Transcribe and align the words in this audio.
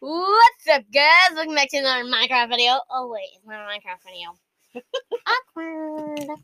What's 0.00 0.68
up, 0.70 0.82
guys? 0.92 1.34
Welcome 1.34 1.54
back 1.54 1.70
to 1.70 1.78
another 1.78 2.04
Minecraft 2.04 2.50
video. 2.50 2.80
Oh 2.90 3.10
wait, 3.10 3.30
it's 3.34 3.46
not 3.46 3.64
a 3.64 3.66
Minecraft 3.66 4.04
video. 4.04 4.36
Awkward. 5.26 6.38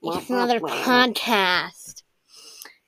It's 0.00 0.30
another 0.30 0.60
podcast. 0.60 2.04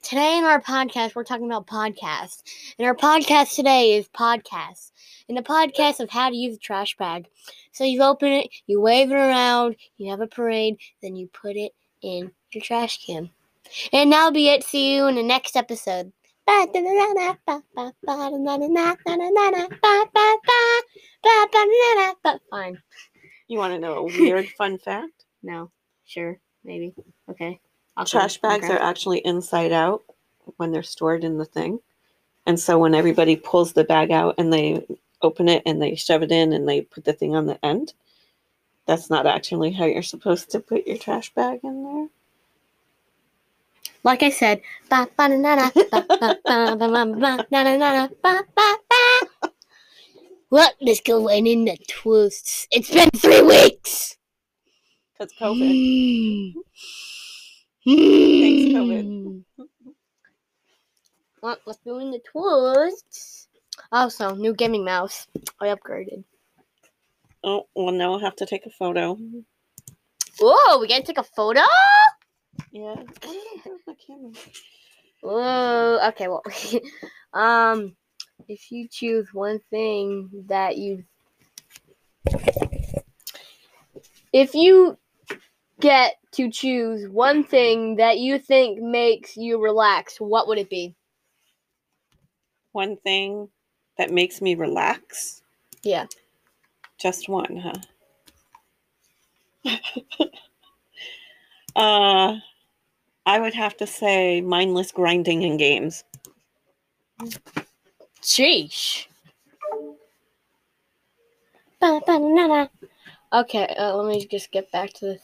Today 0.00 0.38
in 0.38 0.44
our 0.44 0.60
podcast, 0.60 1.16
we're 1.16 1.24
talking 1.24 1.46
about 1.46 1.66
podcasts. 1.66 2.42
And 2.78 2.86
our 2.86 2.94
podcast 2.94 3.56
today 3.56 3.96
is 3.96 4.08
podcasts. 4.10 4.92
And 5.28 5.37
the 5.37 5.43
podcast 5.43 5.99
of 5.99 6.09
how 6.09 6.31
to 6.31 6.37
use 6.37 6.54
a 6.54 6.61
trash 6.61 6.97
bag. 6.97 7.27
So 7.72 7.83
you 7.83 8.01
open 8.04 8.29
it, 8.29 8.49
you 8.69 8.81
wave 8.81 9.11
it 9.11 9.17
around, 9.17 9.74
you 9.97 10.09
have 10.11 10.21
a 10.21 10.29
parade, 10.29 10.77
then 11.03 11.17
you 11.17 11.27
put 11.27 11.56
it 11.56 11.72
in 12.01 12.31
your 12.53 12.63
trash 12.63 13.04
can. 13.04 13.31
And 13.93 14.13
that'll 14.13 14.31
be 14.31 14.51
it. 14.51 14.63
See 14.63 14.95
you 14.95 15.09
in 15.09 15.17
the 15.17 15.22
next 15.24 15.56
episode. 15.56 16.12
Fine. 22.50 22.78
You 23.48 23.59
want 23.59 23.74
to 23.74 23.78
know 23.78 23.95
a 23.95 24.05
weird 24.05 24.48
fun 24.48 24.78
fact? 24.78 25.24
No. 25.42 25.70
Sure. 26.05 26.38
Maybe. 26.64 26.95
Okay. 27.30 27.60
I'll 27.97 28.06
Trash 28.06 28.38
bags 28.38 28.64
Okay. 28.64 28.74
are 28.74 28.83
actually 28.83 29.19
inside 29.19 29.73
out 29.73 30.02
when 30.56 30.73
they're 30.73 30.83
stored 30.83 31.24
in 31.24 31.38
the 31.38 31.45
thing. 31.45 31.80
And 32.47 32.59
so 32.59 32.78
when 32.78 32.95
everybody 32.95 33.36
pulls 33.36 33.72
the 33.72 33.84
bag 33.84 34.11
out 34.11 34.34
and 34.38 34.52
they 34.52 34.84
open 35.20 35.48
it 35.48 35.62
and 35.66 35.80
they 35.80 35.95
shove 35.95 36.22
it 36.22 36.33
in 36.33 36.52
and 36.52 36.69
they 36.69 36.80
put 36.83 37.05
the 37.05 37.12
thing 37.12 37.36
on 37.36 37.47
the 37.47 37.64
end, 37.64 37.92
that's 38.86 39.11
not 39.11 39.27
actually 39.27 39.72
how 39.72 39.84
you're 39.84 40.02
supposed 40.02 40.50
to 40.50 40.61
put 40.61 40.86
your 40.86 40.98
trash 40.98 41.33
bag 41.34 41.61
in 41.62 41.84
there. 41.84 42.09
Like 44.05 44.23
I 44.23 44.30
said. 44.30 44.62
ba- 44.91 45.09
ba- 45.16 45.29
na- 45.29 45.38
na- 45.38 45.55
na, 45.55 45.70
ba- 45.70 45.87
ba- 46.09 46.19
ba- 46.19 46.37
ba- 46.45 46.77
ba- 46.77 47.06
ba- 47.06 47.47
na- 47.51 47.62
na- 47.62 47.77
na- 47.77 47.77
na, 47.79 48.09
ba- 48.23 48.42
ba- 48.55 48.78
ba. 48.91 49.48
What? 50.51 50.75
Let's 50.83 51.01
go 51.01 51.28
in 51.28 51.65
the 51.65 51.78
twists. 51.88 52.66
It's 52.70 52.91
been 52.91 53.09
three 53.16 53.41
weeks. 53.42 54.17
Because 55.17 55.33
COVID. 55.41 56.53
Hmm. 57.86 58.41
Thanks, 58.42 58.62
hmm. 58.69 58.77
COVID. 58.77 59.06
Well, 61.42 61.56
let's 61.66 61.81
go 61.87 61.98
in 61.98 62.11
the 62.11 62.20
twists. 62.20 63.48
Also, 63.91 64.34
new 64.34 64.53
gaming 64.55 64.84
mouse. 64.84 65.27
I 65.61 65.69
upgraded. 65.69 66.25
Oh, 67.42 67.66
well, 67.75 67.92
now 67.94 68.12
I'll 68.12 68.20
have 68.20 68.37
to 68.37 68.47
take 68.47 68.66
a 68.66 68.70
photo. 68.70 69.19
Whoa, 70.39 70.78
we 70.81 70.87
gotta 70.87 71.03
take 71.03 71.19
a 71.19 71.25
photo? 71.25 71.62
Yeah. 72.70 73.03
Camera? 74.06 74.33
Whoa. 75.22 75.98
Okay, 76.08 76.28
well, 76.28 76.42
um, 77.33 77.97
if 78.48 78.72
you 78.72 78.89
choose 78.89 79.33
one 79.33 79.61
thing 79.70 80.31
that 80.48 80.77
you, 80.77 81.05
if 84.33 84.55
you 84.55 84.98
get 85.81 86.17
to 86.33 86.50
choose 86.50 87.09
one 87.09 87.44
thing 87.44 87.97
that 87.97 88.19
you 88.19 88.39
think 88.39 88.81
makes 88.81 89.37
you 89.37 89.62
relax, 89.62 90.20
what 90.20 90.48
would 90.48 90.59
it 90.59 90.70
be? 90.70 90.94
One 92.72 92.97
thing 92.97 93.48
that 93.98 94.11
makes 94.11 94.41
me 94.41 94.55
relax. 94.55 95.42
Yeah. 95.83 96.06
Just 96.98 97.28
one, 97.28 97.62
huh? 99.64 99.78
uh, 101.77 102.37
I 103.27 103.41
would 103.41 103.55
have 103.55 103.77
to 103.78 103.87
say 103.87 104.41
mindless 104.41 104.92
grinding 104.92 105.42
in 105.42 105.56
games. 105.56 106.05
Sheesh. 108.23 109.06
Okay, 113.33 113.75
uh, 113.78 113.97
let 113.97 114.09
me 114.09 114.27
just 114.27 114.53
get 114.53 114.70
back 114.73 114.93
to 114.95 115.06
this. 115.06 115.20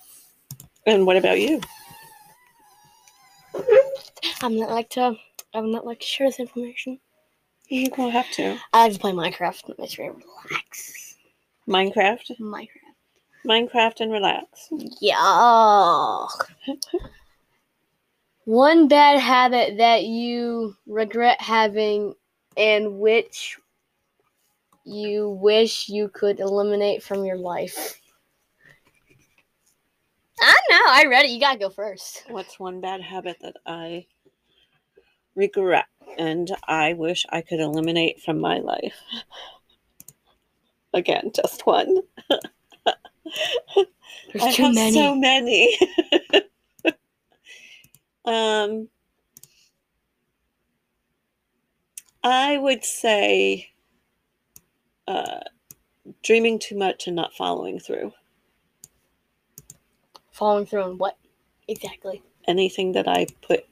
And 0.87 1.07
what 1.07 1.17
about 1.17 1.41
you? 1.41 1.61
I'm 4.43 4.57
not 4.57 4.71
like 4.71 4.91
to. 4.91 5.17
I'm 5.55 5.71
not 5.71 5.87
like 5.87 6.01
to 6.01 6.07
share 6.07 6.29
this 6.29 6.41
information. 6.41 6.99
You 7.69 7.91
don't 7.91 8.11
have 8.11 8.31
to. 8.33 8.59
I 8.73 8.85
like 8.85 8.95
to 8.95 8.99
play 8.99 9.13
Minecraft. 9.13 9.71
It 9.71 9.79
makes 9.79 9.99
me 9.99 10.09
relax. 10.09 11.17
Minecraft? 11.69 12.39
Minecraft. 12.41 12.88
Minecraft 13.49 14.01
and 14.01 14.13
relax. 14.13 14.69
Yuck. 15.03 16.51
One 18.45 18.89
bad 18.89 19.19
habit 19.19 19.79
that 19.79 20.05
you 20.05 20.77
regret 20.87 21.41
having 21.41 22.15
and 22.57 22.99
which 22.99 23.59
you 24.85 25.31
wish 25.31 25.89
you 25.89 26.09
could 26.09 26.41
eliminate 26.41 27.03
from 27.03 27.25
your 27.25 27.39
life. 27.39 28.01
I 30.41 30.57
know, 30.71 30.81
I 30.87 31.07
read 31.09 31.25
it. 31.25 31.31
You 31.31 31.41
gotta 31.41 31.59
go 31.59 31.71
first. 31.71 32.25
What's 32.29 32.61
one 32.61 32.81
bad 32.81 33.01
habit 33.01 33.39
that 33.41 33.57
I 33.67 34.07
regret 35.35 35.87
and 36.19 36.51
I 36.67 36.93
wish 36.93 37.25
I 37.31 37.41
could 37.41 37.61
eliminate 37.61 38.21
from 38.21 38.41
my 38.41 38.59
life? 38.59 39.01
Again, 40.95 41.33
just 41.35 41.67
one. 41.67 42.03
There's 44.33 44.45
I 44.45 44.53
too 44.53 44.63
have 44.65 44.75
many. 44.75 44.93
so 44.93 45.15
many. 45.15 45.79
um, 48.25 48.89
I 52.23 52.59
would 52.59 52.85
say 52.85 53.71
uh, 55.07 55.41
dreaming 56.23 56.59
too 56.59 56.77
much 56.77 57.07
and 57.07 57.17
not 57.17 57.33
following 57.35 57.79
through. 57.81 58.13
Following 60.31 60.67
through 60.67 60.83
on 60.83 60.99
what 60.99 61.17
exactly? 61.67 62.23
Anything 62.47 62.93
that 62.93 63.09
I 63.09 63.27
put 63.43 63.67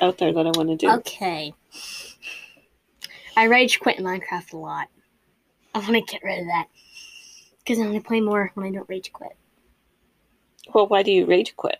out 0.00 0.18
there 0.18 0.32
that 0.32 0.46
I 0.46 0.50
want 0.50 0.68
to 0.70 0.76
do. 0.76 0.90
Okay. 0.90 1.54
I 3.36 3.44
rage 3.44 3.78
quit 3.80 3.98
Minecraft 3.98 4.52
a 4.52 4.56
lot. 4.56 4.88
I 5.74 5.78
want 5.78 5.94
to 5.94 6.00
get 6.00 6.22
rid 6.24 6.40
of 6.40 6.46
that. 6.46 6.66
Because 7.60 7.78
going 7.78 7.92
to 7.92 8.00
play 8.00 8.20
more 8.20 8.50
when 8.54 8.66
I 8.66 8.70
don't 8.70 8.88
rage 8.88 9.12
quit. 9.12 9.36
Well, 10.74 10.86
why 10.86 11.02
do 11.02 11.12
you 11.12 11.26
rage 11.26 11.54
quit? 11.56 11.78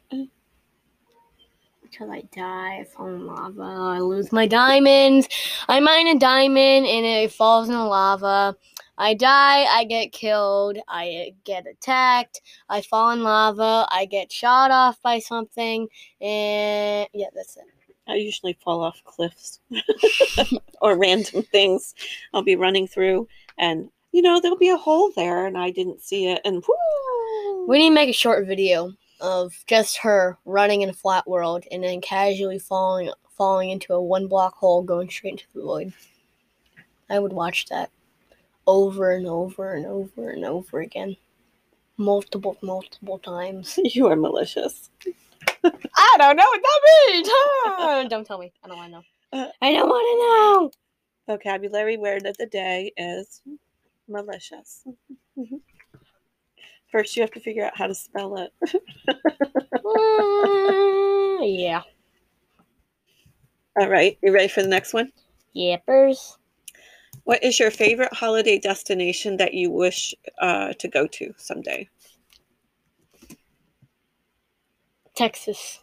Because 1.82 2.08
I 2.10 2.22
die, 2.34 2.78
I 2.80 2.84
fall 2.84 3.08
in 3.08 3.26
lava, 3.26 3.62
I 3.62 3.98
lose 3.98 4.32
my 4.32 4.46
diamonds. 4.46 5.28
I 5.68 5.80
mine 5.80 6.06
a 6.08 6.18
diamond 6.18 6.86
and 6.86 7.04
it 7.04 7.32
falls 7.32 7.68
in 7.68 7.74
the 7.74 7.84
lava. 7.84 8.56
I 9.00 9.14
die, 9.14 9.64
I 9.64 9.84
get 9.84 10.12
killed, 10.12 10.76
I 10.86 11.32
get 11.44 11.66
attacked, 11.66 12.42
I 12.68 12.82
fall 12.82 13.10
in 13.12 13.22
lava, 13.22 13.86
I 13.90 14.04
get 14.04 14.30
shot 14.30 14.70
off 14.70 15.00
by 15.00 15.20
something, 15.20 15.88
and 16.20 17.08
yeah, 17.14 17.28
that's 17.34 17.56
it. 17.56 17.64
I 18.06 18.16
usually 18.16 18.58
fall 18.62 18.82
off 18.82 19.02
cliffs 19.04 19.60
or 20.82 20.98
random 20.98 21.44
things. 21.44 21.94
I'll 22.34 22.42
be 22.42 22.56
running 22.56 22.86
through, 22.86 23.26
and 23.56 23.88
you 24.12 24.22
know 24.22 24.40
there'll 24.40 24.56
be 24.56 24.68
a 24.70 24.76
hole 24.76 25.12
there, 25.16 25.46
and 25.46 25.56
I 25.56 25.70
didn't 25.70 26.02
see 26.02 26.28
it, 26.28 26.40
and 26.44 26.62
whoo! 26.66 27.66
We 27.66 27.78
need 27.78 27.90
to 27.90 27.94
make 27.94 28.10
a 28.10 28.12
short 28.12 28.46
video 28.46 28.92
of 29.20 29.54
just 29.66 29.98
her 29.98 30.38
running 30.44 30.82
in 30.82 30.88
a 30.88 30.94
flat 30.94 31.28
world 31.28 31.64
and 31.70 31.84
then 31.84 32.00
casually 32.00 32.58
falling 32.58 33.12
falling 33.36 33.70
into 33.70 33.92
a 33.94 34.02
one 34.02 34.26
block 34.26 34.54
hole 34.56 34.82
going 34.82 35.08
straight 35.08 35.32
into 35.32 35.44
the 35.54 35.62
void. 35.62 35.92
I 37.08 37.18
would 37.18 37.32
watch 37.32 37.66
that 37.66 37.90
over 38.66 39.12
and 39.12 39.26
over 39.26 39.74
and 39.74 39.86
over 39.86 40.30
and 40.30 40.44
over 40.44 40.80
again. 40.80 41.16
Multiple, 41.96 42.56
multiple 42.62 43.18
times. 43.18 43.78
you 43.84 44.06
are 44.06 44.16
malicious. 44.16 44.90
I 45.64 46.16
don't 46.18 46.36
know 46.36 46.44
what 46.44 46.62
that 46.62 46.80
means. 47.12 48.08
Don't 48.08 48.26
tell 48.26 48.38
me. 48.38 48.52
I 48.64 48.68
don't 48.68 48.76
want 48.76 48.92
to 48.92 48.96
know. 48.96 49.04
Uh, 49.32 49.50
I 49.60 49.72
don't 49.72 49.88
want 49.88 50.70
to 51.26 51.32
know. 51.32 51.34
Vocabulary 51.36 51.96
word 51.96 52.26
of 52.26 52.36
the 52.38 52.46
day 52.46 52.92
is 52.96 53.42
malicious. 54.10 54.84
First, 56.92 57.16
you 57.16 57.22
have 57.22 57.30
to 57.32 57.40
figure 57.40 57.64
out 57.64 57.76
how 57.76 57.86
to 57.86 57.94
spell 57.94 58.36
it. 58.36 58.52
Mm, 59.84 61.40
yeah. 61.58 61.82
All 63.78 63.88
right, 63.88 64.18
you 64.22 64.32
ready 64.32 64.48
for 64.48 64.62
the 64.62 64.68
next 64.68 64.92
one? 64.92 65.12
Yippers. 65.56 66.36
What 67.24 67.44
is 67.44 67.60
your 67.60 67.70
favorite 67.70 68.12
holiday 68.12 68.58
destination 68.58 69.36
that 69.36 69.54
you 69.54 69.70
wish 69.70 70.14
uh, 70.40 70.72
to 70.74 70.88
go 70.88 71.06
to 71.06 71.32
someday? 71.36 71.88
Texas. 75.14 75.78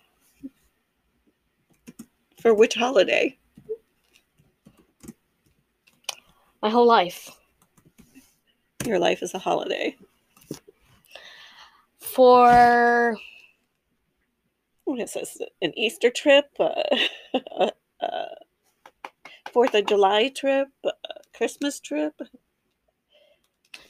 For 2.41 2.53
which 2.53 2.75
holiday? 2.75 3.37
My 6.61 6.69
whole 6.69 6.87
life. 6.87 7.31
Your 8.87 8.99
life 8.99 9.21
is 9.21 9.33
a 9.33 9.39
holiday. 9.39 9.97
For 11.99 13.17
What 14.85 15.01
is 15.01 15.11
this? 15.13 15.37
An 15.61 15.77
Easter 15.77 16.09
trip? 16.09 16.45
Uh, 16.57 17.69
uh, 18.01 18.25
Fourth 19.51 19.73
of 19.75 19.87
July 19.87 20.29
trip? 20.29 20.69
Uh, 20.85 20.91
Christmas 21.35 21.81
trip. 21.81 22.13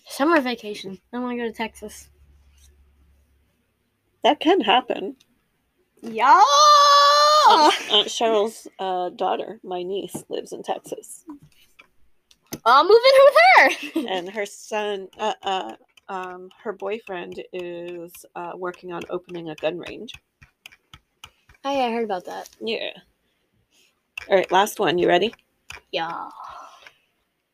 Summer 0.07 0.41
vacation. 0.41 0.97
I 1.13 1.19
want 1.19 1.37
to 1.37 1.43
go 1.43 1.47
to 1.47 1.55
Texas. 1.55 2.09
That 4.23 4.39
can 4.39 4.61
happen. 4.61 5.15
Yeah. 6.01 6.41
Aunt, 7.49 7.91
Aunt 7.91 8.07
Cheryl's 8.07 8.67
uh, 8.79 9.09
daughter, 9.09 9.59
my 9.63 9.83
niece, 9.83 10.23
lives 10.27 10.53
in 10.53 10.63
Texas, 10.63 11.23
I'll 12.67 12.83
move 12.83 12.99
in 13.05 13.21
with 13.23 14.03
her. 14.03 14.13
and 14.13 14.29
her 14.29 14.45
son, 14.45 15.07
uh, 15.17 15.33
uh, 15.41 15.75
um, 16.09 16.49
her 16.61 16.73
boyfriend, 16.73 17.41
is 17.53 18.25
uh, 18.35 18.51
working 18.55 18.91
on 18.91 19.03
opening 19.09 19.49
a 19.49 19.55
gun 19.55 19.77
range. 19.77 20.13
Oh 21.63 21.71
yeah, 21.71 21.85
I 21.85 21.91
heard 21.91 22.03
about 22.03 22.25
that. 22.25 22.49
Yeah. 22.59 22.89
All 24.29 24.35
right, 24.35 24.51
last 24.51 24.79
one. 24.79 24.97
You 24.97 25.07
ready? 25.07 25.33
Yeah. 25.93 26.29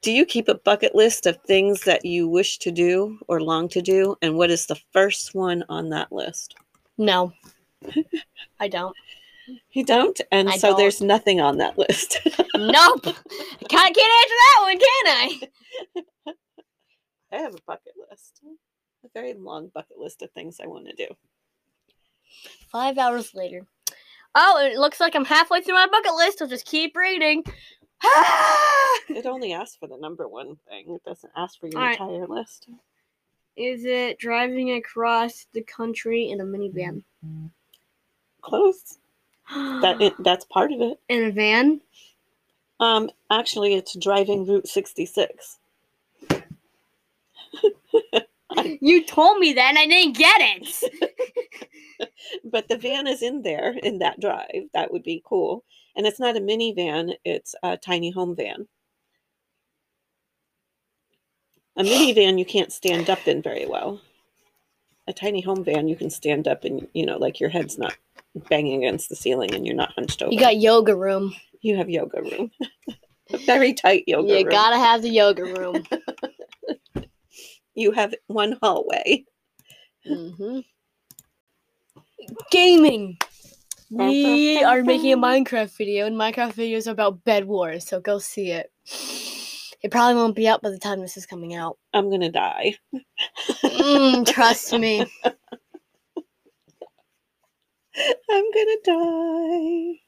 Do 0.02 0.12
you 0.12 0.26
keep 0.26 0.48
a 0.50 0.56
bucket 0.56 0.96
list 0.96 1.28
of 1.28 1.38
things 1.48 1.84
that 1.84 2.04
you 2.04 2.28
wish 2.28 2.58
to 2.60 2.72
do 2.72 3.20
or 3.28 3.40
long 3.40 3.70
to 3.70 3.82
do? 3.82 4.16
And 4.24 4.36
what 4.36 4.50
is 4.50 4.66
the 4.66 4.82
first 4.92 5.36
one 5.36 5.64
on 5.70 5.90
that 5.90 6.12
list? 6.12 6.56
No. 6.98 7.34
I 8.60 8.68
don't. 8.68 8.96
You 9.72 9.84
don't, 9.84 10.20
and 10.32 10.50
I 10.50 10.58
so 10.58 10.70
don't. 10.70 10.78
there's 10.78 11.02
nothing 11.02 11.42
on 11.42 11.58
that 11.58 11.78
list. 11.78 12.20
Nope. 12.56 13.08
I 13.08 13.66
can't, 13.68 13.96
can't 13.96 13.98
answer 13.98 14.38
that 14.38 14.60
one, 14.62 14.78
can 14.78 15.08
I? 15.08 15.40
I 17.32 17.38
have 17.38 17.56
a 17.56 17.62
bucket 17.66 17.94
list, 18.10 18.42
a 19.04 19.08
very 19.14 19.34
long 19.34 19.72
bucket 19.74 19.98
list 19.98 20.22
of 20.22 20.30
things 20.32 20.60
I 20.64 20.68
want 20.68 20.88
to 20.88 20.94
do. 20.96 21.08
Five 22.72 23.00
hours 23.00 23.34
later. 23.34 23.66
Oh, 24.36 24.60
it 24.64 24.78
looks 24.78 25.00
like 25.00 25.16
I'm 25.16 25.26
halfway 25.26 25.62
through 25.62 25.74
my 25.74 25.88
bucket 25.88 26.14
list. 26.14 26.42
I'll 26.42 26.48
just 26.48 26.66
keep 26.68 26.96
reading. 26.96 27.44
It 29.10 29.26
only 29.26 29.52
asks 29.54 29.76
for 29.76 29.88
the 29.88 29.98
number 29.98 30.28
one 30.28 30.56
thing. 30.70 30.86
It 30.94 31.04
doesn't 31.04 31.34
ask 31.36 31.60
for 31.60 31.68
your 31.68 31.80
All 31.80 31.86
right. 31.86 32.00
entire 32.00 32.28
list. 32.28 32.68
Is 33.58 33.84
it 33.84 34.18
driving 34.18 34.74
across 34.74 35.46
the 35.54 35.62
country 35.64 36.30
in 36.30 36.40
a 36.40 36.44
minivan? 36.46 37.04
Close. 38.42 38.98
That 39.56 40.02
it, 40.02 40.14
that's 40.20 40.46
part 40.46 40.72
of 40.72 40.82
it. 40.82 41.00
in 41.10 41.24
a 41.26 41.32
van? 41.32 41.82
Um, 42.80 43.10
actually, 43.32 43.76
it's 43.76 43.98
driving 43.98 44.46
Route 44.46 44.68
66. 44.68 45.60
You 48.82 49.04
told 49.06 49.40
me 49.40 49.54
that 49.54 49.70
and 49.70 49.80
I 49.80 49.88
didn't 49.88 50.18
get 50.18 50.36
it. 50.40 51.10
But 52.44 52.68
the 52.68 52.78
van 52.78 53.08
is 53.08 53.22
in 53.22 53.42
there 53.44 53.76
in 53.84 54.00
that 54.00 54.20
drive. 54.20 54.66
That 54.74 54.92
would 54.92 55.04
be 55.04 55.24
cool. 55.26 55.64
And 55.96 56.06
it's 56.06 56.20
not 56.20 56.38
a 56.38 56.42
minivan, 56.42 57.16
it's 57.24 57.56
a 57.64 57.78
tiny 57.78 58.12
home 58.12 58.36
van. 58.36 58.68
A 61.78 61.84
minivan 61.84 62.38
you 62.38 62.46
can't 62.46 62.74
stand 62.74 63.10
up 63.10 63.28
in 63.28 63.42
very 63.42 63.66
well. 63.66 64.02
A 65.08 65.14
tiny 65.14 65.42
home 65.42 65.64
van 65.64 65.88
you 65.88 65.96
can 65.96 66.10
stand 66.10 66.48
up 66.48 66.64
and, 66.64 66.88
you 66.94 67.06
know, 67.06 67.18
like 67.18 67.40
your 67.40 67.50
head's 67.50 67.78
not 67.78 67.96
banging 68.50 68.84
against 68.84 69.10
the 69.10 69.16
ceiling 69.16 69.54
and 69.54 69.66
you're 69.66 69.76
not 69.76 69.94
hunched 69.94 70.22
over. 70.22 70.32
You 70.34 70.40
got 70.40 70.58
yoga 70.58 70.96
room. 70.96 71.36
You 71.62 71.78
have 71.78 71.90
yoga 71.90 72.22
room. 72.22 72.52
very 73.46 73.74
tight 73.74 74.04
yoga 74.08 74.28
you 74.28 74.36
room. 74.46 74.52
gotta 74.52 74.78
have 74.78 75.02
the 75.02 75.10
yoga 75.10 75.44
room. 75.44 75.84
you 77.76 77.92
have 77.92 78.14
one 78.28 78.58
hallway. 78.62 79.26
hmm 80.06 80.60
Gaming. 82.52 83.18
We 83.90 84.64
are 84.64 84.82
making 84.84 85.14
a 85.14 85.18
Minecraft 85.18 85.76
video, 85.78 86.08
and 86.08 86.16
Minecraft 86.16 86.54
videos 86.54 86.88
are 86.88 86.92
about 86.92 87.24
Bed 87.26 87.46
Wars, 87.46 87.86
so 87.86 88.00
go 88.00 88.18
see 88.18 88.50
it. 88.52 88.72
It 89.84 89.92
probably 89.92 90.16
won't 90.16 90.36
be 90.36 90.48
up 90.48 90.62
by 90.62 90.70
the 90.70 90.80
time 90.80 91.02
this 91.02 91.18
is 91.18 91.26
coming 91.26 91.54
out. 91.54 91.78
I'm 91.94 92.10
gonna 92.10 92.32
die. 92.32 92.76
Mm, 93.64 94.26
trust 94.26 94.74
me. 94.80 95.06
I'm 98.30 98.52
gonna 98.52 98.78
die. 98.84 100.00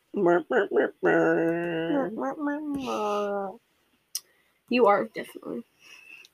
You 4.69 4.87
are 4.87 5.05
definitely. 5.05 5.63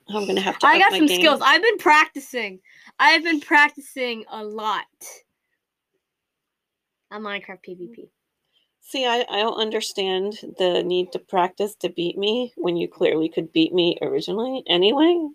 I'm 0.08 0.26
gonna 0.26 0.40
have 0.40 0.58
to. 0.60 0.66
I 0.66 0.78
got 0.78 0.92
some 0.92 1.06
game. 1.06 1.20
skills. 1.20 1.40
I've 1.42 1.62
been 1.62 1.78
practicing. 1.78 2.60
I've 2.98 3.22
been 3.22 3.40
practicing 3.40 4.24
a 4.30 4.44
lot. 4.44 4.86
On 7.10 7.22
Minecraft 7.22 7.58
PvP. 7.68 8.08
See, 8.80 9.06
I, 9.06 9.24
I 9.30 9.38
don't 9.38 9.60
understand 9.60 10.38
the 10.58 10.82
need 10.82 11.12
to 11.12 11.18
practice 11.18 11.74
to 11.76 11.88
beat 11.88 12.18
me 12.18 12.52
when 12.56 12.76
you 12.76 12.88
clearly 12.88 13.28
could 13.28 13.52
beat 13.52 13.72
me 13.72 13.96
originally 14.02 14.62
anyway. 14.66 15.28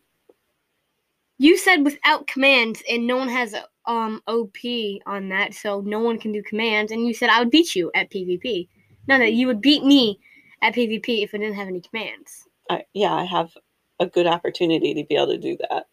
You 1.38 1.58
said 1.58 1.84
without 1.84 2.28
commands, 2.28 2.82
and 2.90 3.06
no 3.06 3.18
one 3.18 3.30
has 3.30 3.56
um 3.86 4.22
OP 4.28 4.58
on 5.06 5.30
that, 5.30 5.54
so 5.54 5.82
no 5.82 6.00
one 6.00 6.20
can 6.20 6.32
do 6.32 6.44
commands. 6.44 6.92
And 6.92 7.06
you 7.08 7.14
said 7.14 7.30
I 7.30 7.40
would 7.40 7.52
beat 7.52 7.76
you 7.76 7.92
at 7.96 8.10
PvP. 8.10 8.68
No, 9.08 9.18
no, 9.18 9.26
you 9.26 9.48
would 9.48 9.62
beat 9.62 9.84
me 9.84 10.20
at 10.62 10.74
PvP 10.74 11.24
if 11.24 11.34
I 11.34 11.38
didn't 11.38 11.56
have 11.56 11.68
any 11.68 11.82
commands. 11.82 12.48
I, 12.70 12.84
yeah, 12.94 13.14
I 13.14 13.24
have 13.24 13.52
a 14.00 14.08
good 14.08 14.28
opportunity 14.28 14.94
to 14.94 15.06
be 15.06 15.16
able 15.16 15.28
to 15.28 15.38
do 15.38 15.58
that. 15.70 15.86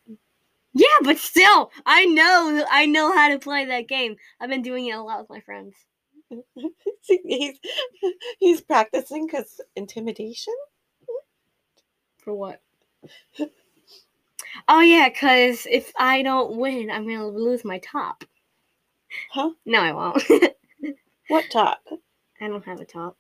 Yeah, 0.75 0.87
but 1.03 1.19
still, 1.19 1.71
I 1.87 2.05
know 2.07 2.65
I 2.71 2.87
know 2.87 3.13
how 3.13 3.29
to 3.29 3.39
play 3.39 3.65
that 3.67 3.89
game. 3.89 4.17
I've 4.41 4.51
been 4.51 4.63
doing 4.63 4.87
it 4.87 4.97
a 4.97 5.03
lot 5.03 5.21
with 5.21 5.31
my 5.31 5.41
friends. 5.41 5.75
He's 7.03 7.59
he's 8.41 8.61
practicing 8.63 9.27
because 9.27 9.61
intimidation. 9.77 10.55
For 12.19 12.35
what? 12.35 12.61
oh 14.69 14.81
yeah, 14.81 15.09
cause 15.11 15.67
if 15.71 15.93
I 15.99 16.23
don't 16.23 16.57
win, 16.57 16.91
I'm 16.91 17.07
gonna 17.07 17.29
lose 17.29 17.65
my 17.65 17.79
top. 17.79 18.25
Huh? 19.31 19.51
No, 19.65 19.81
I 19.81 19.93
won't. 19.93 20.23
What 21.29 21.47
top? 21.51 21.81
I 22.41 22.49
don't 22.49 22.65
have 22.67 22.81
a 22.81 22.85
top. 22.85 23.17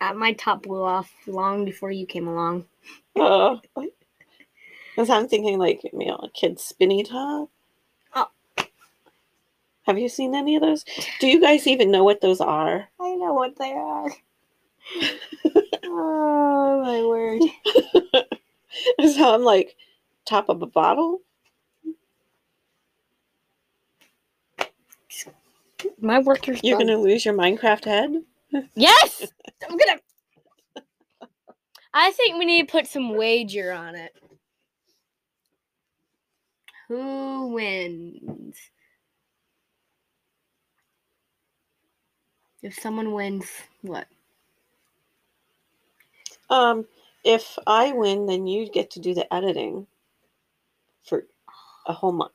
Uh, 0.00 0.12
my 0.12 0.32
top 0.34 0.62
blew 0.62 0.82
off 0.82 1.10
long 1.26 1.64
before 1.64 1.90
you 1.90 2.06
came 2.06 2.28
along. 2.28 2.66
Uh, 3.16 3.56
because 4.94 5.10
I'm 5.10 5.28
thinking 5.28 5.58
like 5.58 5.82
you 5.84 5.90
know, 5.94 6.16
a 6.16 6.28
kid's 6.30 6.62
spinny 6.62 7.02
top. 7.04 7.48
Oh. 8.14 8.28
Have 9.86 9.98
you 9.98 10.08
seen 10.08 10.34
any 10.34 10.56
of 10.56 10.62
those? 10.62 10.84
Do 11.20 11.26
you 11.26 11.40
guys 11.40 11.66
even 11.66 11.90
know 11.90 12.04
what 12.04 12.20
those 12.20 12.40
are? 12.40 12.88
I 13.00 13.14
know 13.14 13.32
what 13.32 13.56
they 13.58 13.72
are. 13.72 14.10
oh 15.84 16.82
my 16.84 17.02
word! 17.02 17.42
so 19.14 19.34
I'm 19.34 19.42
like, 19.42 19.74
top 20.28 20.48
of 20.48 20.62
a 20.62 20.66
bottle. 20.66 21.20
My 26.00 26.18
workers. 26.20 26.60
You're 26.62 26.78
gonna 26.78 26.98
lose 26.98 27.24
your 27.24 27.34
Minecraft 27.34 27.84
head. 27.84 28.22
Yes, 28.74 29.32
I'm 29.68 29.76
gonna. 29.76 30.00
I 31.94 32.10
think 32.12 32.38
we 32.38 32.44
need 32.44 32.68
to 32.68 32.72
put 32.72 32.86
some 32.86 33.16
wager 33.16 33.72
on 33.72 33.94
it. 33.96 34.12
Who 36.88 37.48
wins? 37.48 38.56
If 42.62 42.74
someone 42.74 43.12
wins, 43.12 43.46
what? 43.82 44.06
Um, 46.50 46.86
if 47.24 47.58
I 47.66 47.92
win, 47.92 48.26
then 48.26 48.46
you 48.46 48.68
get 48.70 48.90
to 48.92 49.00
do 49.00 49.14
the 49.14 49.32
editing 49.32 49.86
for 51.04 51.24
a 51.86 51.92
whole 51.92 52.12
month. 52.12 52.32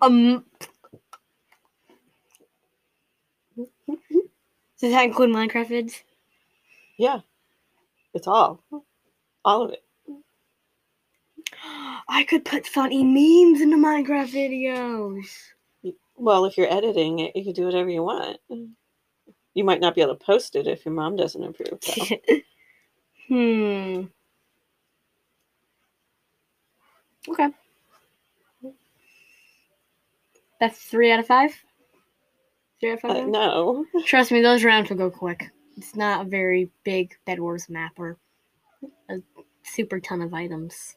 Um. 0.00 0.44
Does 3.56 4.92
that 4.92 5.04
include 5.04 5.30
Minecraft 5.30 5.68
vids? 5.68 6.02
Yeah, 6.98 7.20
it's 8.12 8.26
all, 8.26 8.62
all 9.44 9.62
of 9.62 9.70
it. 9.70 9.82
I 12.08 12.24
could 12.24 12.44
put 12.44 12.66
funny 12.66 13.02
memes 13.02 13.60
into 13.60 13.76
Minecraft 13.76 14.30
videos. 14.30 15.26
Well, 16.16 16.44
if 16.44 16.56
you're 16.56 16.72
editing 16.72 17.20
it, 17.20 17.34
you 17.34 17.44
can 17.44 17.52
do 17.54 17.64
whatever 17.64 17.88
you 17.88 18.02
want. 18.02 18.38
You 19.54 19.64
might 19.64 19.80
not 19.80 19.94
be 19.94 20.02
able 20.02 20.16
to 20.16 20.24
post 20.24 20.54
it 20.54 20.66
if 20.66 20.84
your 20.84 20.94
mom 20.94 21.16
doesn't 21.16 21.42
approve. 21.42 21.80
hmm. 23.28 24.02
Okay. 27.28 27.48
That's 30.60 30.78
three 30.78 31.10
out 31.12 31.20
of 31.20 31.26
five. 31.26 31.52
Three 32.80 32.90
out 32.92 32.94
of 32.94 33.00
five. 33.00 33.16
Uh, 33.16 33.26
no, 33.26 33.86
Trust 34.06 34.32
me, 34.32 34.40
those 34.40 34.64
rounds 34.64 34.90
will 34.90 34.96
go 34.96 35.10
quick. 35.10 35.50
It's 35.76 35.96
not 35.96 36.26
a 36.26 36.28
very 36.28 36.70
big 36.84 37.14
Bed 37.24 37.40
Wars 37.40 37.68
map 37.68 37.92
or 37.98 38.16
a 39.08 39.16
super 39.64 39.98
ton 40.00 40.22
of 40.22 40.32
items. 40.32 40.96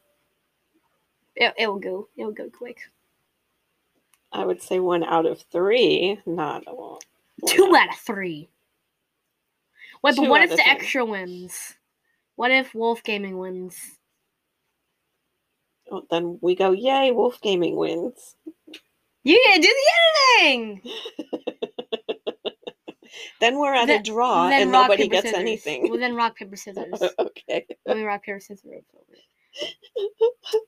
It, 1.36 1.53
it 1.57 1.67
will 1.67 1.79
go. 1.79 2.07
It 2.15 2.25
will 2.25 2.31
go 2.31 2.50
quick. 2.50 2.77
I 4.31 4.46
would 4.46 4.62
say 4.62 4.79
one 4.79 5.03
out 5.03 5.25
of 5.25 5.41
three. 5.51 6.19
Not 6.25 6.63
a 6.67 6.74
lot. 6.74 7.03
Two 7.48 7.74
out 7.75 7.89
of 7.89 7.96
three. 8.00 8.50
Wait, 10.03 10.15
but 10.15 10.24
Two 10.24 10.29
what 10.29 10.41
if 10.41 10.50
the 10.51 10.57
three. 10.57 10.65
extra 10.65 11.05
wins? 11.05 11.75
What 12.36 12.51
if 12.51 12.75
Wolf 12.75 13.01
Gaming 13.03 13.38
wins? 13.39 13.97
Oh, 15.91 16.03
then 16.10 16.38
we 16.41 16.56
go, 16.56 16.72
yay, 16.72 17.12
Wolf 17.12 17.39
Gaming 17.41 17.75
wins. 17.75 18.36
You 19.24 19.41
gotta 19.46 19.62
do 19.62 19.67
the 19.67 20.41
editing. 20.46 20.82
Then 23.39 23.60
we're 23.60 23.74
at 23.74 23.89
a 23.89 24.01
draw 24.01 24.48
and 24.50 24.72
nobody 24.72 25.08
gets 25.08 25.27
scissors. 25.27 25.39
anything. 25.39 25.89
Well, 25.89 26.00
then 26.00 26.15
rock 26.15 26.36
paper 26.36 26.56
scissors. 26.63 27.01
okay. 27.20 27.65
Let 27.86 27.98
me 27.98 28.03
rock 28.03 28.24
paper 28.24 28.39
scissors. 28.39 28.84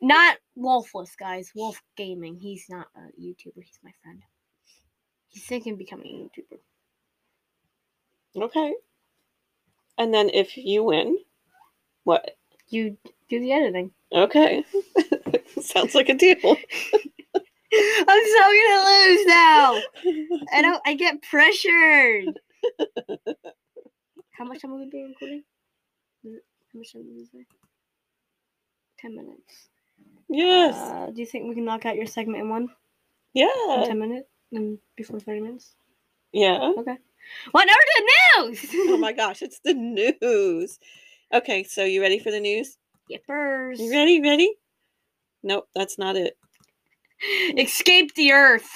Not 0.02 0.38
Wolfless, 0.58 1.18
guys. 1.18 1.52
Wolf 1.56 1.82
Gaming. 1.96 2.38
He's 2.38 2.66
not 2.70 2.88
a 2.96 3.22
YouTuber. 3.22 3.64
He's 3.64 3.80
my 3.84 3.92
friend. 4.04 4.22
He's 5.30 5.46
thinking 5.46 5.74
of 5.74 5.80
becoming 5.80 6.30
a 8.36 8.36
YouTuber. 8.36 8.44
Okay. 8.46 8.74
And 9.98 10.14
then 10.14 10.30
if 10.30 10.58
you 10.58 10.84
win, 10.84 11.18
what? 12.04 12.36
You 12.70 12.98
do 13.30 13.40
the 13.40 13.52
editing. 13.52 13.92
Okay. 14.12 14.64
Sounds 15.62 15.96
like 15.96 16.10
a 16.10 16.14
deal. 16.14 16.36
I'm 16.44 18.26
so 18.26 18.42
gonna 18.42 18.84
lose 18.90 19.26
now. 19.28 19.82
I 20.54 20.62
don't. 20.62 20.82
I 20.86 20.96
get 20.96 21.22
pressured. 21.22 22.40
How 24.32 24.46
much 24.46 24.62
time 24.62 24.72
will 24.72 24.80
we 24.80 24.90
be 24.90 25.04
recording? 25.04 25.44
How 26.26 26.80
much 26.80 26.94
time 26.94 27.04
is 27.16 27.30
it? 27.34 27.46
Ten 29.00 29.16
minutes. 29.16 29.70
yes. 30.30 30.76
Uh, 30.76 31.12
do 31.12 31.20
you 31.22 31.26
think 31.28 31.48
we 31.48 31.56
can 31.56 31.66
knock 31.66 31.86
out 31.86 31.96
your 31.96 32.08
segment 32.08 32.42
in 32.42 32.50
one? 32.50 32.70
Yeah. 33.34 33.48
In 33.78 33.88
ten 33.88 34.00
minutes? 34.00 34.28
And 34.52 34.80
before 34.96 35.20
thirty 35.20 35.40
minutes? 35.42 35.76
Yeah. 36.32 36.74
Okay. 36.78 36.98
What 37.52 37.66
number 37.66 37.82
the 37.98 38.48
news? 38.48 38.66
Oh 38.92 38.98
my 38.98 39.12
gosh, 39.14 39.42
it's 39.44 39.60
the 39.60 39.74
news. 39.76 40.80
Okay, 41.32 41.64
so 41.64 41.84
you 41.84 42.02
ready 42.02 42.18
for 42.18 42.32
the 42.32 42.40
news? 42.40 42.78
Yippers. 43.12 43.78
You 43.78 43.92
ready? 43.92 44.20
Ready? 44.22 44.52
Nope, 45.44 45.68
that's 45.74 45.98
not 45.98 46.16
it. 46.16 46.38
Escape 47.58 48.14
the 48.16 48.32
Earth. 48.32 48.70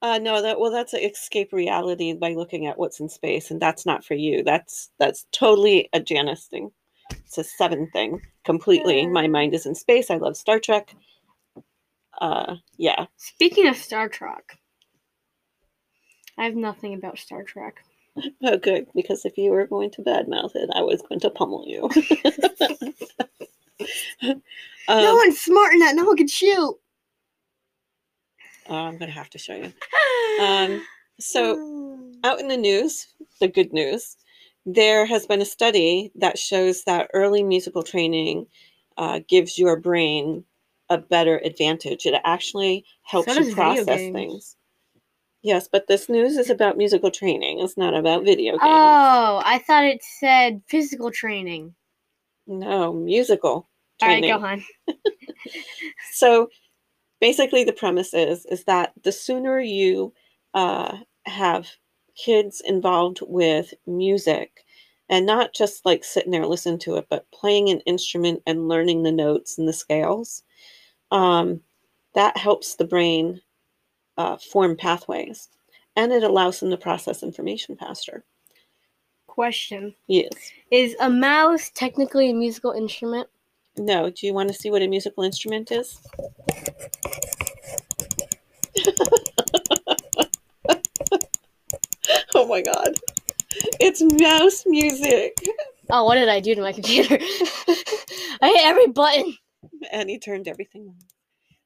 Uh 0.00 0.18
no, 0.18 0.40
that 0.40 0.60
well 0.60 0.70
that's 0.70 0.94
a 0.94 1.04
escape 1.04 1.52
reality 1.52 2.12
by 2.12 2.32
looking 2.32 2.66
at 2.66 2.78
what's 2.78 3.00
in 3.00 3.08
space 3.08 3.50
and 3.50 3.60
that's 3.60 3.84
not 3.84 4.04
for 4.04 4.14
you. 4.14 4.44
That's 4.44 4.90
that's 4.98 5.26
totally 5.32 5.88
a 5.92 6.00
Janice 6.00 6.46
thing. 6.46 6.70
It's 7.10 7.38
a 7.38 7.44
seven 7.44 7.90
thing. 7.90 8.20
Completely. 8.44 9.06
My 9.08 9.26
mind 9.26 9.54
is 9.54 9.66
in 9.66 9.74
space. 9.74 10.10
I 10.10 10.16
love 10.18 10.36
Star 10.36 10.60
Trek. 10.60 10.94
Uh 12.20 12.56
yeah. 12.76 13.06
Speaking 13.16 13.66
of 13.66 13.76
Star 13.76 14.08
Trek, 14.08 14.58
I 16.38 16.44
have 16.44 16.54
nothing 16.54 16.94
about 16.94 17.18
Star 17.18 17.42
Trek. 17.42 17.76
Oh 18.42 18.56
good, 18.56 18.88
because 18.96 19.24
if 19.24 19.38
you 19.38 19.52
were 19.52 19.66
going 19.66 19.90
to 19.92 20.02
badmouth 20.02 20.56
it, 20.56 20.68
I 20.74 20.82
was 20.82 21.02
going 21.02 21.20
to 21.20 21.30
pummel 21.30 21.64
you. 21.68 21.88
no 24.22 24.32
um, 24.88 25.16
one's 25.16 25.40
smart 25.40 25.74
enough. 25.74 25.94
No 25.94 26.04
one 26.04 26.16
can 26.16 26.28
shoot. 26.28 26.76
oh, 28.68 28.74
I'm 28.74 28.98
gonna 28.98 29.12
have 29.12 29.30
to 29.30 29.38
show 29.38 29.54
you. 29.54 29.72
Um 30.42 30.82
so 31.20 31.78
out 32.24 32.40
in 32.40 32.48
the 32.48 32.56
news, 32.56 33.06
the 33.40 33.48
good 33.48 33.72
news, 33.72 34.16
there 34.66 35.06
has 35.06 35.26
been 35.26 35.40
a 35.40 35.46
study 35.46 36.12
that 36.16 36.38
shows 36.38 36.84
that 36.84 37.10
early 37.14 37.42
musical 37.42 37.82
training 37.82 38.46
uh, 38.96 39.20
gives 39.26 39.58
your 39.58 39.78
brain 39.80 40.44
a 40.90 40.98
better 40.98 41.38
advantage. 41.44 42.06
It 42.06 42.20
actually 42.24 42.84
helps 43.02 43.32
So 43.32 43.40
you 43.40 43.54
process 43.54 43.86
things. 43.86 44.56
Yes, 45.42 45.68
but 45.70 45.86
this 45.86 46.08
news 46.08 46.36
is 46.36 46.50
about 46.50 46.76
musical 46.76 47.10
training. 47.10 47.60
It's 47.60 47.76
not 47.76 47.94
about 47.94 48.24
video 48.24 48.52
games. 48.52 48.62
oh, 48.62 49.42
I 49.44 49.62
thought 49.64 49.84
it 49.84 50.02
said 50.02 50.62
physical 50.66 51.10
training. 51.10 51.74
No, 52.46 52.92
musical 52.92 53.67
All 54.02 54.08
right, 54.08 54.22
go 54.22 54.44
on. 54.44 54.64
So 56.12 56.48
basically 57.20 57.64
the 57.64 57.72
premise 57.72 58.14
is 58.14 58.46
is 58.46 58.64
that 58.64 58.92
the 59.02 59.12
sooner 59.12 59.60
you 59.60 60.12
uh, 60.54 60.98
have 61.26 61.68
kids 62.16 62.62
involved 62.64 63.20
with 63.22 63.72
music 63.86 64.64
and 65.08 65.24
not 65.24 65.54
just 65.54 65.84
like 65.84 66.04
sitting 66.04 66.32
there 66.32 66.46
listening 66.46 66.78
to 66.78 66.96
it 66.96 67.06
but 67.08 67.30
playing 67.32 67.68
an 67.68 67.80
instrument 67.80 68.42
and 68.46 68.68
learning 68.68 69.02
the 69.02 69.12
notes 69.12 69.58
and 69.58 69.68
the 69.68 69.72
scales 69.72 70.42
um, 71.10 71.60
that 72.14 72.36
helps 72.36 72.74
the 72.74 72.84
brain 72.84 73.40
uh, 74.16 74.36
form 74.36 74.76
pathways 74.76 75.48
and 75.96 76.12
it 76.12 76.24
allows 76.24 76.60
them 76.60 76.70
to 76.70 76.76
process 76.76 77.22
information 77.22 77.76
faster 77.76 78.24
Question: 79.28 79.94
yes 80.08 80.32
Is 80.72 80.96
a 81.00 81.08
mouse 81.08 81.70
technically 81.74 82.30
a 82.30 82.34
musical 82.34 82.72
instrument? 82.72 83.28
No 83.78 84.10
do 84.10 84.26
you 84.26 84.34
want 84.34 84.48
to 84.48 84.54
see 84.54 84.70
what 84.70 84.82
a 84.82 84.88
musical 84.88 85.22
instrument 85.24 85.70
is 85.70 85.98
oh 92.34 92.46
my 92.46 92.60
god 92.62 92.94
it's 93.80 94.02
mouse 94.20 94.64
music 94.66 95.34
Oh, 95.90 96.04
what 96.04 96.16
did 96.16 96.28
I 96.28 96.40
do 96.40 96.54
to 96.54 96.60
my 96.60 96.74
computer? 96.74 97.14
I 97.18 98.48
hit 98.48 98.60
every 98.62 98.88
button. 98.88 99.38
and 99.90 100.10
he 100.10 100.18
turned 100.18 100.46
everything 100.46 100.86
on 100.86 100.96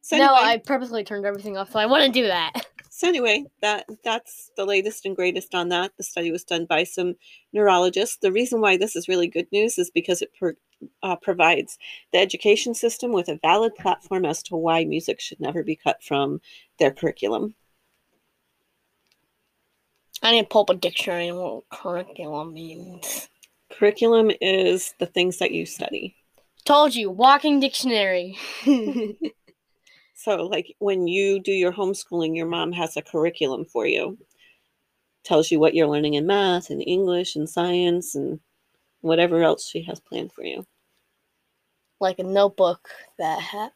so 0.02 0.19
no, 0.19 0.35
I 0.35 0.59
purposely 0.59 1.04
turned 1.04 1.25
everything 1.25 1.57
off, 1.57 1.71
so 1.71 1.78
I 1.78 1.87
want 1.87 2.04
to 2.04 2.11
do 2.11 2.26
that. 2.26 2.66
so 2.90 3.09
anyway 3.09 3.45
that 3.62 3.87
that's 4.04 4.50
the 4.57 4.66
latest 4.66 5.07
and 5.07 5.16
greatest 5.16 5.54
on 5.54 5.71
that 5.71 5.92
the 5.97 6.02
study 6.02 6.31
was 6.31 6.45
done 6.45 6.66
by 6.66 6.85
some 6.85 7.14
neurologists 7.52 8.19
the 8.21 8.31
reason 8.31 8.61
why 8.61 8.76
this 8.76 8.95
is 8.95 9.09
really 9.09 9.26
good 9.26 9.47
news 9.50 9.78
is 9.78 9.90
because 9.90 10.21
it 10.21 10.31
per, 10.38 10.54
uh, 11.02 11.16
provides 11.16 11.78
the 12.12 12.18
education 12.18 12.74
system 12.74 13.12
with 13.12 13.28
a 13.28 13.38
valid 13.42 13.74
platform 13.74 14.24
as 14.24 14.42
to 14.42 14.56
why 14.56 14.84
music 14.84 15.20
should 15.20 15.40
never 15.40 15.62
be 15.62 15.76
cut 15.76 16.02
from 16.02 16.40
their 16.78 16.90
curriculum 16.90 17.54
I 20.24 20.30
need 20.30 20.42
to 20.42 20.48
pull 20.48 20.62
up 20.62 20.70
a 20.70 20.74
dictionary 20.74 21.28
and 21.28 21.38
what 21.38 21.64
curriculum 21.70 22.54
means. 22.54 23.28
curriculum 23.70 24.30
is 24.40 24.94
the 24.98 25.06
things 25.06 25.38
that 25.38 25.52
you 25.52 25.66
study 25.66 26.16
Told 26.64 26.94
you, 26.94 27.10
walking 27.10 27.58
dictionary. 27.58 28.38
So, 30.22 30.46
like 30.46 30.76
when 30.78 31.08
you 31.08 31.40
do 31.40 31.50
your 31.50 31.72
homeschooling, 31.72 32.36
your 32.36 32.46
mom 32.46 32.70
has 32.72 32.96
a 32.96 33.02
curriculum 33.02 33.64
for 33.64 33.88
you. 33.88 34.18
Tells 35.24 35.50
you 35.50 35.58
what 35.58 35.74
you're 35.74 35.88
learning 35.88 36.14
in 36.14 36.26
math 36.26 36.70
and 36.70 36.80
English 36.80 37.34
and 37.34 37.50
science 37.50 38.14
and 38.14 38.38
whatever 39.02 39.42
else 39.42 39.66
she 39.68 39.82
has 39.82 40.00
planned 40.00 40.32
for 40.32 40.42
you. 40.44 40.64
like 42.00 42.18
a 42.18 42.25
notebook 42.25 42.88
that 43.18 43.40
ha- 43.40 43.71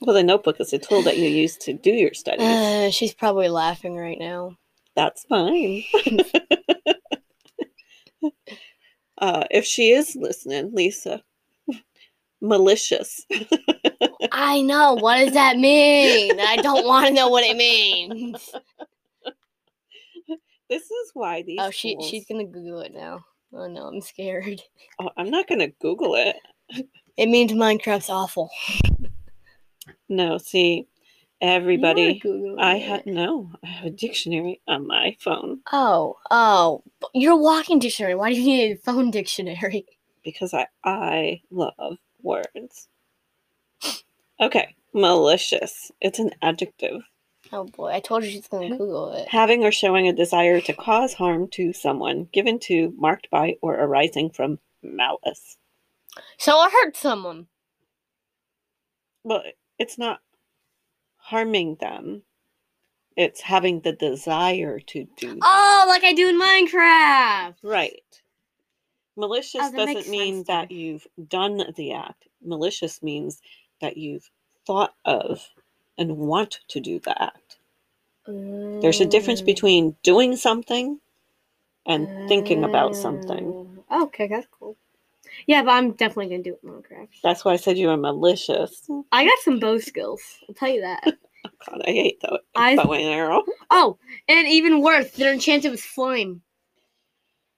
Well, 0.00 0.14
the 0.14 0.22
notebook 0.22 0.60
is 0.60 0.72
a 0.72 0.78
tool 0.78 1.02
that 1.02 1.16
you 1.18 1.28
use 1.28 1.56
to 1.58 1.72
do 1.72 1.90
your 1.90 2.14
studies. 2.14 2.46
Uh, 2.46 2.90
she's 2.90 3.12
probably 3.14 3.48
laughing 3.48 3.96
right 3.96 4.18
now. 4.18 4.56
That's 4.94 5.24
fine. 5.24 5.82
uh, 9.18 9.44
if 9.50 9.64
she 9.64 9.90
is 9.90 10.14
listening, 10.14 10.70
Lisa, 10.74 11.22
malicious. 12.40 13.26
I 14.32 14.60
know. 14.62 14.94
What 14.94 15.16
does 15.18 15.32
that 15.34 15.56
mean? 15.56 16.38
I 16.38 16.56
don't 16.56 16.86
want 16.86 17.08
to 17.08 17.14
know 17.14 17.28
what 17.28 17.44
it 17.44 17.56
means. 17.56 18.50
This 20.70 20.84
is 20.84 21.10
why 21.12 21.42
these. 21.42 21.58
Oh, 21.60 21.70
she 21.70 21.92
schools- 21.92 22.08
she's 22.08 22.24
gonna 22.24 22.46
Google 22.46 22.80
it 22.80 22.92
now. 22.94 23.24
Oh 23.54 23.66
no, 23.68 23.86
I'm 23.86 24.00
scared. 24.00 24.62
Oh, 25.00 25.10
I'm 25.16 25.28
not 25.28 25.48
going 25.48 25.58
to 25.58 25.74
Google 25.80 26.14
it. 26.14 26.36
It 27.16 27.26
means 27.26 27.50
Minecraft's 27.50 28.08
awful. 28.08 28.48
No, 30.08 30.38
see, 30.38 30.86
everybody. 31.40 32.22
I 32.60 32.76
had 32.76 33.06
no. 33.06 33.50
I 33.64 33.66
have 33.66 33.86
a 33.86 33.90
dictionary 33.90 34.60
on 34.68 34.86
my 34.86 35.16
phone 35.18 35.62
Oh, 35.72 36.16
oh, 36.30 36.84
you're 37.12 37.32
a 37.32 37.36
walking 37.36 37.80
dictionary. 37.80 38.14
Why 38.14 38.30
do 38.32 38.40
you 38.40 38.46
need 38.46 38.72
a 38.72 38.76
phone 38.76 39.10
dictionary? 39.10 39.84
because 40.24 40.54
I 40.54 40.66
I 40.84 41.42
love 41.50 41.98
words. 42.22 42.88
Okay, 44.40 44.74
malicious. 44.92 45.90
It's 46.00 46.18
an 46.18 46.30
adjective. 46.40 47.02
Oh 47.52 47.64
boy, 47.64 47.92
I 47.92 48.00
told 48.00 48.24
you 48.24 48.30
she's 48.30 48.48
gonna 48.48 48.70
Google 48.70 49.12
it. 49.12 49.28
Having 49.28 49.64
or 49.64 49.72
showing 49.72 50.08
a 50.08 50.12
desire 50.12 50.60
to 50.62 50.72
cause 50.72 51.14
harm 51.14 51.48
to 51.50 51.72
someone, 51.72 52.28
given 52.32 52.58
to, 52.60 52.92
marked 52.96 53.30
by, 53.30 53.56
or 53.62 53.74
arising 53.74 54.30
from 54.30 54.58
malice. 54.82 55.56
So 56.38 56.56
I 56.58 56.70
hurt 56.70 56.96
someone. 56.96 57.46
But 59.24 59.44
it's 59.78 59.98
not 59.98 60.20
harming 61.16 61.76
them. 61.80 62.22
It's 63.16 63.40
having 63.40 63.80
the 63.80 63.92
desire 63.92 64.80
to 64.80 65.06
do 65.16 65.34
that. 65.34 65.40
Oh, 65.42 65.84
like 65.88 66.04
I 66.04 66.12
do 66.12 66.28
in 66.28 66.40
Minecraft. 66.40 67.54
Right. 67.62 68.22
Malicious 69.16 69.60
Oh, 69.62 69.72
doesn't 69.72 70.08
mean 70.08 70.42
that 70.44 70.72
you've 70.72 71.06
done 71.28 71.62
the 71.76 71.92
act. 71.92 72.26
Malicious 72.42 73.02
means 73.02 73.40
that 73.80 73.96
you've 73.96 74.28
thought 74.66 74.94
of 75.04 75.48
and 75.98 76.16
want 76.16 76.60
to 76.68 76.80
do 76.80 76.98
that. 77.00 77.20
act. 77.20 77.58
There's 78.26 79.00
a 79.00 79.06
difference 79.06 79.42
Mm. 79.42 79.46
between 79.46 79.96
doing 80.02 80.36
something 80.36 81.00
and 81.86 82.08
thinking 82.28 82.64
about 82.64 82.96
something. 82.96 83.44
Mm. 83.90 84.02
Okay, 84.04 84.26
that's 84.28 84.46
cool. 84.50 84.76
Yeah, 85.46 85.62
but 85.62 85.72
I'm 85.72 85.92
definitely 85.92 86.28
gonna 86.28 86.42
do 86.42 86.54
it 86.54 86.60
in 86.62 86.70
Minecraft. 86.70 87.08
That's 87.22 87.44
why 87.44 87.52
I 87.52 87.56
said 87.56 87.76
you 87.76 87.88
were 87.88 87.96
malicious. 87.96 88.88
I 89.12 89.24
got 89.24 89.38
some 89.40 89.58
bow 89.58 89.78
skills. 89.78 90.22
I'll 90.48 90.54
tell 90.54 90.70
you 90.70 90.80
that. 90.82 91.02
God, 91.66 91.82
I 91.86 91.90
hate 91.90 92.20
that. 92.22 92.40
I- 92.54 92.76
bow 92.76 92.92
and 92.92 93.04
arrow. 93.04 93.42
Oh, 93.70 93.98
and 94.28 94.46
even 94.48 94.80
worse, 94.80 95.10
they're 95.12 95.32
enchanted 95.32 95.70
with 95.70 95.80
flame. 95.82 96.42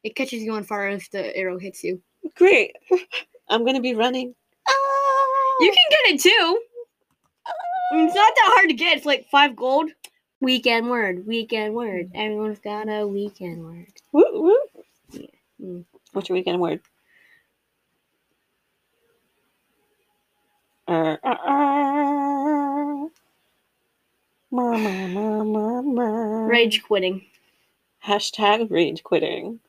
It 0.03 0.15
catches 0.17 0.43
you 0.43 0.53
on 0.55 0.65
fire 0.65 0.89
if 0.89 1.11
the 1.11 1.37
arrow 1.37 1.59
hits 1.59 1.83
you. 1.85 2.01
Great. 2.37 2.77
I'm 3.49 3.65
gonna 3.65 3.81
be 3.81 3.95
running. 3.95 4.35
You 5.61 5.73
can 5.73 5.85
get 5.91 6.15
it 6.15 6.21
too. 6.21 6.61
I 7.91 7.97
mean, 7.97 8.07
it's 8.07 8.15
not 8.15 8.33
that 8.35 8.53
hard 8.55 8.69
to 8.69 8.75
get. 8.75 8.97
It's 8.97 9.07
like 9.07 9.29
five 9.31 9.57
gold. 9.57 9.91
Weekend 10.41 10.91
word. 10.91 11.27
Weekend 11.27 11.75
word. 11.75 12.11
Everyone's 12.15 12.59
got 12.59 12.89
a 12.89 13.07
weekend 13.07 13.65
word. 13.65 13.87
Woo, 14.13 14.25
woo. 14.35 14.59
Yeah. 15.13 15.27
Mm. 15.63 15.85
What's 16.13 16.29
your 16.29 16.37
weekend 16.37 16.61
word? 16.61 16.81
Uh, 20.89 21.17
uh, 21.25 21.29
uh. 21.29 23.07
Ma, 24.51 24.79
ma, 24.79 25.07
ma, 25.09 25.45
ma, 25.45 25.83
ma. 25.83 26.47
Rage 26.47 26.83
quitting. 26.83 27.27
Hashtag 28.05 28.71
rage 28.71 29.03
quitting. 29.03 29.61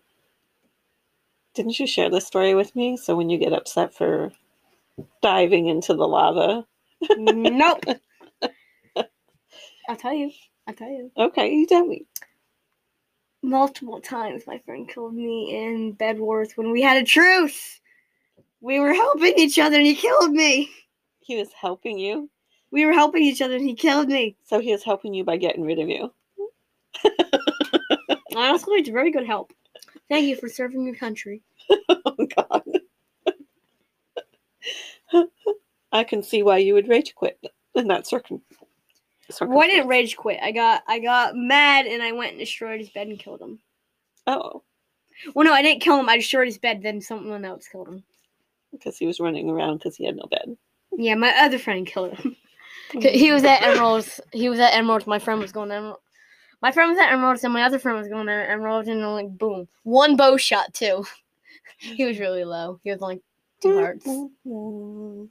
Didn't 1.56 1.80
you 1.80 1.88
share 1.88 2.10
this 2.10 2.28
story 2.28 2.54
with 2.56 2.76
me? 2.76 2.98
So 2.98 3.16
when 3.16 3.30
you 3.30 3.38
get 3.38 3.54
upset 3.54 3.94
for 3.94 4.32
diving 5.22 5.68
into 5.68 5.94
the 5.94 6.08
lava. 6.08 6.66
nope. 7.18 7.84
I'll 9.88 9.96
tell 9.96 10.14
you. 10.14 10.32
I'll 10.68 10.74
tell 10.74 10.90
you. 10.90 11.12
Okay, 11.18 11.52
you 11.54 11.66
tell 11.66 11.86
me. 11.86 12.06
Multiple 13.42 14.02
times 14.02 14.44
my 14.48 14.58
friend 14.60 14.90
killed 14.90 15.14
me 15.14 15.56
in 15.56 15.94
Bed 15.94 16.20
Wars 16.20 16.54
when 16.56 16.72
we 16.72 16.82
had 16.82 16.98
a 16.98 17.06
truce. 17.06 17.80
We 18.62 18.80
were 18.80 18.94
helping 18.94 19.34
each 19.38 19.60
other 19.60 19.78
and 19.78 19.86
he 19.86 19.96
killed 19.96 20.32
me. 20.32 20.70
He 21.20 21.38
was 21.38 21.54
helping 21.54 22.00
you. 22.00 22.30
We 22.72 22.86
were 22.86 22.94
helping 22.94 23.24
each 23.24 23.42
other 23.42 23.56
and 23.56 23.68
he 23.68 23.76
killed 23.76 24.10
me. 24.10 24.36
So 24.44 24.60
he 24.60 24.72
was 24.72 24.84
helping 24.84 25.14
you 25.14 25.24
by 25.24 25.38
getting 25.38 25.64
rid 25.64 25.80
of 25.80 25.88
you. 25.88 26.12
Honestly, 28.36 28.76
it's 28.76 28.90
very 28.90 29.12
good 29.12 29.26
help. 29.26 29.54
Thank 30.10 30.26
you 30.28 30.36
for 30.36 30.50
serving 30.50 30.86
your 30.86 30.96
country. 30.96 31.42
Oh 31.90 32.28
god. 32.36 32.64
I 35.92 36.04
can 36.04 36.24
see 36.24 36.44
why 36.44 36.58
you 36.58 36.74
would 36.74 36.88
rage 36.88 37.14
quit 37.16 37.40
in 37.76 37.88
that 37.88 38.08
circum. 38.08 38.42
Well, 39.42 39.60
I 39.60 39.68
didn't 39.68 39.84
circumstance. 39.84 39.90
rage 39.90 40.18
quit. 40.18 40.40
I 40.42 40.52
got 40.52 40.84
I 40.88 41.00
got 41.00 41.36
mad 41.36 41.86
and 41.86 42.02
I 42.04 42.12
went 42.14 42.32
and 42.32 42.40
destroyed 42.40 42.80
his 42.80 42.90
bed 42.90 43.08
and 43.08 43.20
killed 43.20 43.42
him. 43.42 43.60
Oh, 44.26 44.64
Well, 45.34 45.46
no, 45.46 45.54
I 45.54 45.62
didn't 45.62 45.82
kill 45.82 46.00
him. 46.00 46.10
I 46.10 46.18
destroyed 46.18 46.48
his 46.48 46.58
bed. 46.58 46.82
Then 46.84 47.02
someone 47.02 47.46
else 47.46 47.68
killed 47.68 47.88
him. 47.88 48.04
because 48.72 48.98
he 48.98 49.08
was 49.08 49.20
running 49.20 49.50
around 49.50 49.78
because 49.78 49.96
he 49.96 50.06
had 50.06 50.16
no 50.16 50.26
bed. 50.30 50.58
Yeah, 50.98 51.16
my 51.16 51.30
other 51.40 51.60
friend 51.60 51.86
killed 51.88 52.14
him. 52.14 52.36
Mm. 52.94 53.12
He 53.12 53.34
was 53.34 53.44
at 53.44 53.62
Emeralds. 53.64 54.22
He 54.32 54.48
was 54.48 54.60
at 54.62 54.74
Emeralds. 54.74 55.06
My 55.06 55.20
friend 55.20 55.42
was 55.42 55.52
going 55.52 55.68
to 55.70 55.76
Emeralds. 55.76 56.00
My 56.62 56.72
friend 56.72 56.90
was 56.90 56.98
at 56.98 57.12
Emeralds, 57.12 57.44
and 57.44 57.52
my 57.52 57.64
other 57.64 57.80
friend 57.80 57.98
was 57.98 58.08
going 58.08 58.28
to 58.28 58.32
Emeralds, 58.32 58.88
and 58.88 59.02
then, 59.02 59.12
like 59.12 59.38
boom, 59.38 59.68
one 59.84 60.16
bow 60.16 60.38
shot 60.38 60.74
too. 60.74 61.04
he 61.80 62.06
was 62.06 62.18
really 62.18 62.46
low. 62.46 62.80
He 62.86 62.92
was 62.92 63.02
like 63.02 63.20
two 63.62 63.78
hearts. 63.78 64.08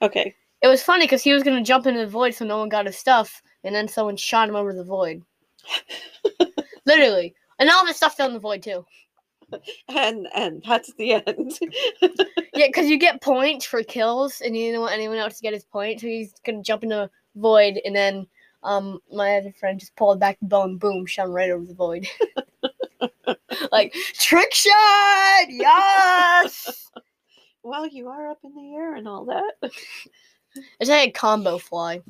Okay. 0.00 0.34
It 0.60 0.68
was 0.68 0.82
funny 0.82 1.04
because 1.04 1.22
he 1.22 1.32
was 1.32 1.42
gonna 1.42 1.62
jump 1.62 1.86
into 1.86 2.00
the 2.00 2.06
void 2.06 2.34
so 2.34 2.44
no 2.44 2.58
one 2.58 2.68
got 2.68 2.86
his 2.86 2.98
stuff, 2.98 3.42
and 3.64 3.74
then 3.74 3.88
someone 3.88 4.16
shot 4.16 4.48
him 4.48 4.56
over 4.56 4.72
the 4.72 4.84
void. 4.84 5.22
Literally, 6.86 7.34
and 7.58 7.70
all 7.70 7.82
of 7.82 7.88
his 7.88 7.96
stuff 7.96 8.16
fell 8.16 8.28
in 8.28 8.34
the 8.34 8.40
void 8.40 8.62
too. 8.62 8.84
And 9.88 10.28
and 10.34 10.62
that's 10.66 10.92
the 10.94 11.14
end. 11.14 11.58
Yeah, 12.54 12.66
because 12.66 12.88
you 12.88 12.98
get 12.98 13.22
points 13.22 13.64
for 13.66 13.84
kills, 13.84 14.40
and 14.40 14.56
you 14.56 14.66
didn't 14.66 14.80
want 14.80 14.94
anyone 14.94 15.18
else 15.18 15.36
to 15.36 15.42
get 15.42 15.52
his 15.52 15.64
point, 15.64 16.00
so 16.00 16.08
he's 16.08 16.34
gonna 16.44 16.62
jump 16.62 16.82
into 16.82 17.08
void, 17.36 17.80
and 17.84 17.94
then 17.94 18.26
um 18.64 18.98
my 19.12 19.36
other 19.36 19.52
friend 19.52 19.78
just 19.78 19.94
pulled 19.94 20.18
back 20.18 20.40
the 20.40 20.46
bow 20.46 20.64
and 20.64 20.80
boom, 20.80 21.06
shot 21.06 21.26
him 21.26 21.32
right 21.32 21.50
over 21.50 21.64
the 21.64 21.74
void. 21.74 22.04
like 23.72 23.94
trick 24.14 24.52
shot, 24.52 25.46
yes. 25.50 26.90
well, 27.62 27.86
you 27.86 28.08
are 28.08 28.28
up 28.28 28.38
in 28.42 28.52
the 28.56 28.74
air 28.74 28.96
and 28.96 29.06
all 29.06 29.26
that. 29.26 29.70
It's 30.80 30.90
like 30.90 31.08
a 31.08 31.12
combo 31.12 31.58
fly. 31.58 32.02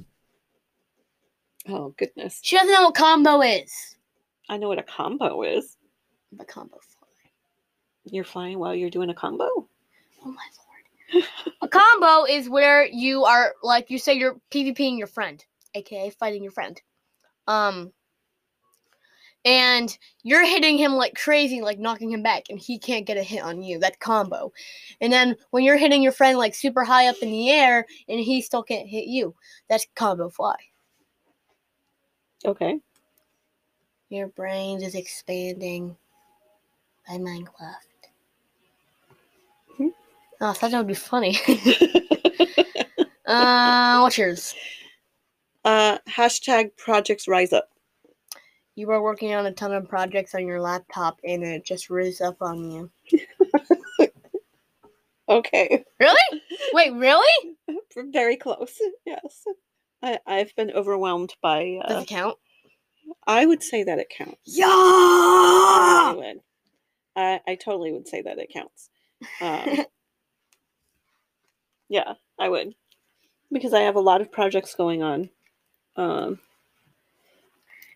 Oh 1.68 1.94
goodness. 1.96 2.40
She 2.42 2.56
doesn't 2.56 2.72
know 2.72 2.84
what 2.84 2.94
combo 2.94 3.42
is. 3.42 3.96
I 4.48 4.56
know 4.56 4.68
what 4.68 4.78
a 4.78 4.82
combo 4.82 5.42
is. 5.42 5.76
The 6.32 6.44
combo 6.44 6.78
fly. 6.80 7.08
You're 8.04 8.24
flying 8.24 8.58
while 8.58 8.74
you're 8.74 8.90
doing 8.90 9.10
a 9.10 9.14
combo. 9.14 9.44
Oh 9.44 9.68
my 10.24 10.32
lord. 10.32 11.24
a 11.62 11.68
combo 11.68 12.24
is 12.24 12.48
where 12.48 12.86
you 12.86 13.24
are 13.24 13.54
like 13.62 13.90
you 13.90 13.98
say 13.98 14.14
you're 14.14 14.40
PvPing 14.50 14.98
your 14.98 15.06
friend, 15.06 15.44
aka 15.74 16.10
fighting 16.10 16.42
your 16.42 16.52
friend. 16.52 16.80
Um 17.46 17.92
and 19.44 19.96
you're 20.22 20.44
hitting 20.44 20.78
him 20.78 20.92
like 20.92 21.14
crazy, 21.14 21.60
like 21.60 21.78
knocking 21.78 22.10
him 22.12 22.22
back, 22.22 22.44
and 22.50 22.58
he 22.58 22.78
can't 22.78 23.06
get 23.06 23.16
a 23.16 23.22
hit 23.22 23.42
on 23.42 23.62
you. 23.62 23.78
That 23.78 24.00
combo. 24.00 24.52
And 25.00 25.12
then 25.12 25.36
when 25.50 25.64
you're 25.64 25.76
hitting 25.76 26.02
your 26.02 26.12
friend 26.12 26.38
like 26.38 26.54
super 26.54 26.84
high 26.84 27.08
up 27.08 27.16
in 27.22 27.30
the 27.30 27.50
air 27.50 27.86
and 28.08 28.20
he 28.20 28.42
still 28.42 28.62
can't 28.62 28.88
hit 28.88 29.06
you, 29.06 29.34
that's 29.68 29.86
combo 29.94 30.28
fly. 30.28 30.56
Okay. 32.44 32.80
Your 34.10 34.28
brain 34.28 34.82
is 34.82 34.94
expanding 34.94 35.96
by 37.06 37.14
Minecraft. 37.14 37.74
Hmm. 39.76 39.88
Oh, 40.40 40.50
I 40.50 40.52
thought 40.52 40.70
that 40.70 40.78
would 40.78 40.86
be 40.86 40.94
funny. 40.94 41.38
uh, 43.26 44.00
what's 44.00 44.16
yours? 44.18 44.54
uh, 45.64 45.98
hashtag 46.08 46.76
projects 46.76 47.28
rise 47.28 47.52
up. 47.52 47.68
You 48.78 48.86
were 48.86 49.02
working 49.02 49.34
on 49.34 49.44
a 49.44 49.50
ton 49.52 49.72
of 49.74 49.88
projects 49.88 50.36
on 50.36 50.46
your 50.46 50.60
laptop 50.60 51.18
and 51.24 51.42
it 51.42 51.64
just 51.64 51.90
rose 51.90 52.20
up 52.20 52.36
on 52.40 52.70
you. 52.70 52.90
Okay. 55.28 55.84
Really? 56.00 56.42
Wait, 56.72 56.92
really? 56.94 57.56
Very 57.96 58.36
close. 58.36 58.78
Yes. 59.04 59.44
I, 60.02 60.18
I've 60.26 60.56
been 60.56 60.70
overwhelmed 60.70 61.34
by. 61.42 61.80
Does 61.86 61.96
Uh, 61.98 62.00
it 62.00 62.08
count? 62.08 62.38
I 63.26 63.44
would 63.44 63.62
say 63.62 63.82
that 63.84 63.98
it 63.98 64.08
counts. 64.08 64.38
Yeah! 64.46 64.64
I 64.68 66.14
would. 66.16 66.40
I, 67.14 67.40
I 67.46 67.54
totally 67.56 67.92
would 67.92 68.08
say 68.08 68.22
that 68.22 68.38
it 68.38 68.50
counts. 68.50 68.88
Um, 69.42 69.84
yeah, 71.90 72.14
I 72.38 72.48
would. 72.48 72.74
Because 73.52 73.74
I 73.74 73.80
have 73.80 73.96
a 73.96 74.00
lot 74.00 74.22
of 74.22 74.32
projects 74.32 74.74
going 74.74 75.02
on. 75.02 75.28
Um, 75.96 76.38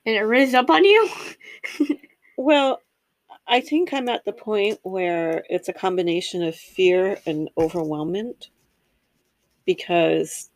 And 0.05 0.17
it 0.17 0.23
rose 0.23 0.55
up 0.55 0.69
on 0.69 0.85
you? 0.85 1.09
well, 2.37 2.81
I 3.47 3.61
think 3.61 3.93
I'm 3.93 4.09
at 4.09 4.25
the 4.25 4.33
point 4.33 4.79
where 4.83 5.45
it's 5.49 5.69
a 5.69 5.73
combination 5.73 6.43
of 6.43 6.55
fear 6.57 7.19
and 7.27 7.51
overwhelmment 7.57 8.49
because 9.65 10.51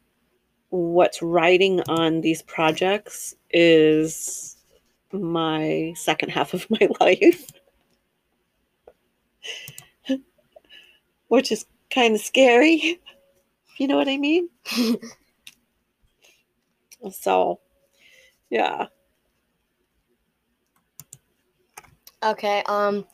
what's 0.71 1.23
riding 1.23 1.81
on 1.89 2.21
these 2.21 2.43
projects 2.43 3.35
is 3.51 4.57
my 5.13 5.93
second 5.97 6.31
half 6.31 6.55
of 6.55 6.67
my 6.71 6.89
life, 7.01 7.47
which 11.29 11.53
is 11.53 11.67
kind 11.91 12.15
of 12.15 12.21
scary. 12.21 13.01
You 13.79 13.89
know 13.89 13.97
what 13.97 14.09
I 14.09 14.17
mean? 14.17 14.49
so, 17.13 17.61
yeah. 18.51 18.87
Okay, 22.25 22.63
um, 22.67 23.05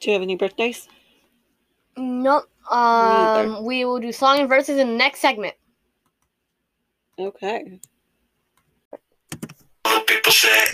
Do 0.00 0.10
you 0.10 0.12
have 0.14 0.22
any 0.22 0.36
birthdays? 0.36 0.88
nope. 1.96 2.44
either. 2.70 3.48
Um, 3.56 3.64
we 3.64 3.84
will 3.84 4.00
do 4.00 4.12
song 4.12 4.38
and 4.40 4.48
verses 4.48 4.78
in 4.78 4.88
the 4.88 4.94
next 4.96 5.20
segment. 5.20 5.54
Okay. 7.18 7.80
People 10.06 10.32
say, 10.32 10.64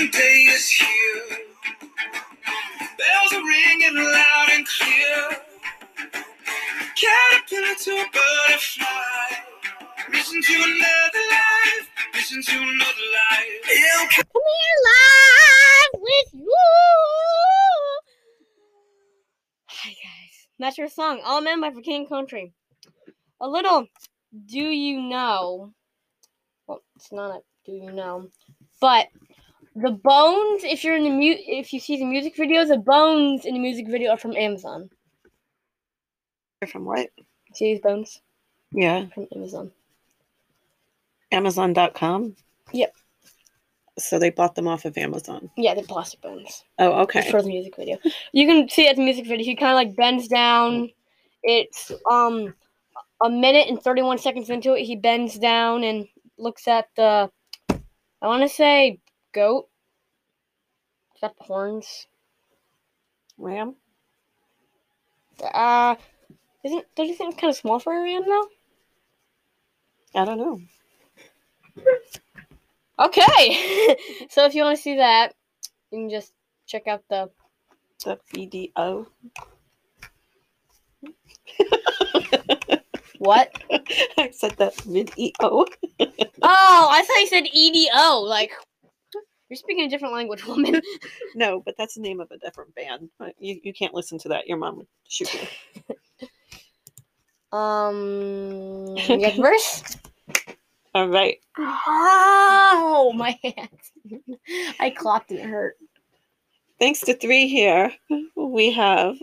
Resurrection 0.00 0.20
day 0.20 0.40
is 0.48 0.70
here. 0.70 1.38
Bells 2.80 3.32
are 3.34 3.46
ringing 3.46 3.96
loud 3.96 4.48
and 4.52 4.66
clear. 4.66 5.38
Caterpillar 6.96 7.74
to 7.74 7.90
a 7.90 8.06
butterfly. 8.12 9.36
Listen 10.10 10.40
to 10.40 10.54
another 10.54 11.24
life. 11.30 11.88
Listen 12.14 12.42
to 12.42 12.52
another 12.52 13.06
life. 13.12 13.46
It'll 13.70 14.24
We're 14.34 14.80
live 14.84 16.00
with 16.00 16.34
you. 16.34 16.56
Hi 19.66 19.90
guys. 19.90 20.48
That's 20.58 20.78
your 20.78 20.88
song. 20.88 21.20
All 21.24 21.42
Men 21.42 21.60
by 21.60 21.72
King 21.82 22.06
Country. 22.06 22.52
A 23.40 23.48
little 23.48 23.86
do 24.46 24.60
you 24.60 25.02
know. 25.02 25.72
Well, 26.66 26.82
it's 26.96 27.12
not 27.12 27.36
a 27.36 27.40
do 27.66 27.72
you 27.72 27.92
know. 27.92 28.28
But 28.80 29.08
the 29.76 29.90
bones, 29.90 30.64
if 30.64 30.84
you're 30.84 30.96
in 30.96 31.04
the 31.04 31.10
mu 31.10 31.34
if 31.38 31.72
you 31.72 31.80
see 31.80 31.96
the 31.96 32.04
music 32.04 32.36
videos, 32.36 32.68
the 32.68 32.78
bones 32.78 33.44
in 33.44 33.54
the 33.54 33.60
music 33.60 33.88
video 33.88 34.12
are 34.12 34.18
from 34.18 34.36
Amazon. 34.36 34.90
From 36.70 36.84
what? 36.84 37.08
See 37.54 37.72
these 37.72 37.80
bones? 37.80 38.20
Yeah, 38.72 39.06
From 39.14 39.26
Amazon. 39.34 39.72
Amazon.com. 41.32 42.36
Yep. 42.72 42.94
So 43.98 44.18
they 44.18 44.30
bought 44.30 44.54
them 44.54 44.68
off 44.68 44.84
of 44.84 44.96
Amazon. 44.96 45.50
Yeah, 45.56 45.74
they're 45.74 45.84
plastic 45.84 46.20
bones. 46.20 46.64
Oh, 46.78 47.02
okay. 47.02 47.28
for 47.30 47.42
the 47.42 47.48
music 47.48 47.76
video. 47.76 47.98
You 48.32 48.46
can 48.46 48.68
see 48.68 48.88
at 48.88 48.96
the 48.96 49.02
music 49.02 49.26
video. 49.26 49.44
He 49.44 49.56
kind 49.56 49.72
of 49.72 49.76
like 49.76 49.96
bends 49.96 50.28
down. 50.28 50.90
It's 51.42 51.92
um 52.10 52.54
a 53.22 53.28
minute 53.28 53.68
and 53.68 53.80
thirty 53.82 54.02
one 54.02 54.18
seconds 54.18 54.50
into 54.50 54.74
it. 54.74 54.84
He 54.84 54.96
bends 54.96 55.38
down 55.38 55.84
and 55.84 56.06
looks 56.38 56.68
at 56.68 56.88
the. 56.96 57.30
I 58.22 58.26
want 58.26 58.42
to 58.42 58.48
say 58.48 59.00
goat. 59.32 59.68
Got 61.20 61.36
the 61.36 61.44
horns. 61.44 62.06
Ram. 63.38 63.76
Uh, 65.42 65.94
isn't 66.64 66.84
don't 66.94 67.08
you 67.08 67.14
think 67.14 67.32
it's 67.32 67.40
kind 67.40 67.50
of 67.50 67.56
small 67.56 67.78
for 67.78 67.96
a 67.96 68.02
ram 68.02 68.22
though? 68.26 68.48
I 70.14 70.24
don't 70.24 70.38
know. 70.38 70.60
Okay, 72.98 73.96
so 74.28 74.44
if 74.44 74.54
you 74.54 74.62
want 74.62 74.76
to 74.76 74.82
see 74.82 74.96
that, 74.96 75.34
you 75.90 76.00
can 76.00 76.10
just 76.10 76.32
check 76.66 76.86
out 76.86 77.02
the. 77.08 77.30
The 78.04 78.18
video. 78.34 79.06
What? 83.20 83.52
I 84.16 84.30
said 84.32 84.56
the 84.56 84.72
video. 84.86 85.66
Oh, 86.42 86.88
I 86.90 87.02
thought 87.02 87.20
you 87.20 87.26
said 87.26 87.48
EDO. 87.52 88.20
Like, 88.20 88.52
you're 89.50 89.56
speaking 89.56 89.84
a 89.84 89.88
different 89.88 90.14
language, 90.14 90.46
woman. 90.46 90.80
No, 91.34 91.60
but 91.60 91.74
that's 91.76 91.94
the 91.94 92.00
name 92.00 92.20
of 92.20 92.30
a 92.30 92.38
different 92.38 92.74
band. 92.74 93.10
You 93.38 93.60
you 93.62 93.72
can't 93.74 93.92
listen 93.94 94.18
to 94.20 94.28
that. 94.30 94.46
Your 94.48 94.56
mom 94.56 94.76
would 94.78 94.86
shoot 95.08 95.32
you. 95.34 95.40
Um, 97.58 98.96
you 98.96 99.20
got 99.20 99.34
verse? 99.36 99.82
All 100.94 101.08
right. 101.08 101.38
Oh, 101.58 103.12
my 103.14 103.38
hands. 103.42 103.92
I 104.78 104.90
clocked 104.90 105.30
and 105.30 105.40
it 105.40 105.46
hurt. 105.46 105.76
Thanks 106.78 107.00
to 107.00 107.14
three 107.14 107.48
here, 107.48 107.92
we 108.36 108.70
have 108.72 109.16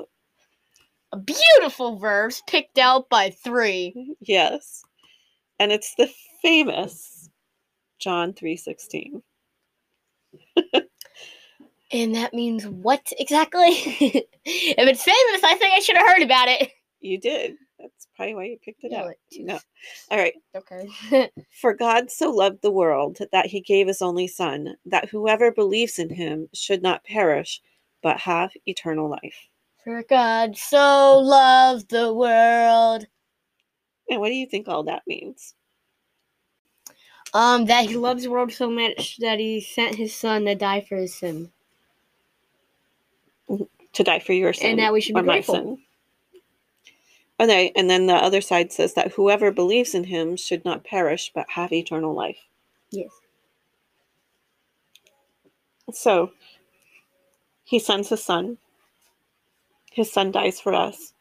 A 1.13 1.17
beautiful 1.17 1.97
verse 1.97 2.43
picked 2.47 2.77
out 2.77 3.09
by 3.09 3.29
three. 3.31 4.15
yes, 4.21 4.83
and 5.59 5.71
it's 5.71 5.95
the 5.95 6.09
famous 6.41 7.29
John 7.99 8.33
three 8.33 8.57
sixteen. 8.57 9.23
And 11.91 12.13
that 12.15 12.33
means 12.33 12.67
what 12.67 13.11
exactly? 13.17 13.67
if 13.69 14.25
it's 14.45 15.03
famous, 15.03 15.43
I 15.43 15.55
think 15.55 15.73
I 15.73 15.79
should 15.79 15.95
have 15.97 16.07
heard 16.07 16.21
about 16.23 16.49
it. 16.49 16.71
You 16.99 17.17
did. 17.19 17.55
That's 17.79 18.07
probably 18.15 18.35
why 18.35 18.43
you 18.45 18.57
picked 18.63 18.83
it 18.83 18.91
out. 18.91 19.11
it- 19.11 19.45
No. 19.45 19.59
All 20.11 20.17
right. 20.17 20.33
Okay. 20.55 21.31
For 21.61 21.73
God 21.73 22.09
so 22.11 22.31
loved 22.31 22.61
the 22.61 22.71
world 22.71 23.19
that 23.31 23.45
he 23.45 23.61
gave 23.61 23.87
his 23.87 24.01
only 24.01 24.27
Son, 24.27 24.75
that 24.87 25.07
whoever 25.09 25.51
believes 25.51 25.99
in 25.99 26.09
him 26.09 26.49
should 26.53 26.81
not 26.81 27.03
perish, 27.03 27.61
but 28.01 28.17
have 28.19 28.51
eternal 28.65 29.07
life. 29.09 29.47
For 29.83 30.03
God 30.03 30.57
so 30.57 31.19
loved 31.19 31.89
the 31.89 32.11
world. 32.13 33.05
And 34.09 34.19
what 34.19 34.29
do 34.29 34.35
you 34.35 34.47
think 34.47 34.67
all 34.67 34.83
that 34.85 35.03
means? 35.07 35.53
Um, 37.33 37.65
that 37.65 37.85
he 37.85 37.95
loves 37.95 38.23
the 38.23 38.31
world 38.31 38.51
so 38.51 38.69
much 38.69 39.17
that 39.17 39.39
he 39.39 39.61
sent 39.61 39.95
his 39.95 40.15
son 40.15 40.45
to 40.45 40.55
die 40.55 40.81
for 40.81 40.95
his 40.95 41.13
sin. 41.13 41.51
To 43.93 44.03
die 44.03 44.19
for 44.19 44.33
your 44.33 44.53
sin. 44.53 44.71
And 44.71 44.79
that 44.79 44.93
we 44.93 45.01
should 45.01 45.15
be 45.15 45.21
or 45.21 45.23
my 45.23 45.33
grateful. 45.33 45.55
sin. 45.55 45.77
Okay, 47.39 47.71
and 47.75 47.89
then 47.89 48.07
the 48.07 48.15
other 48.15 48.41
side 48.41 48.71
says 48.71 48.95
that 48.95 49.11
whoever 49.13 49.51
believes 49.51 49.93
in 49.93 50.05
him 50.05 50.35
should 50.37 50.65
not 50.65 50.83
perish, 50.83 51.31
but 51.35 51.51
have 51.51 51.71
eternal 51.71 52.13
life. 52.15 52.39
Yes. 52.89 53.11
So 55.93 56.31
he 57.63 57.79
sends 57.79 58.09
his 58.09 58.23
son. 58.23 58.57
His 59.91 60.11
son 60.11 60.31
dies 60.31 60.59
for 60.59 60.73
us. 60.73 61.13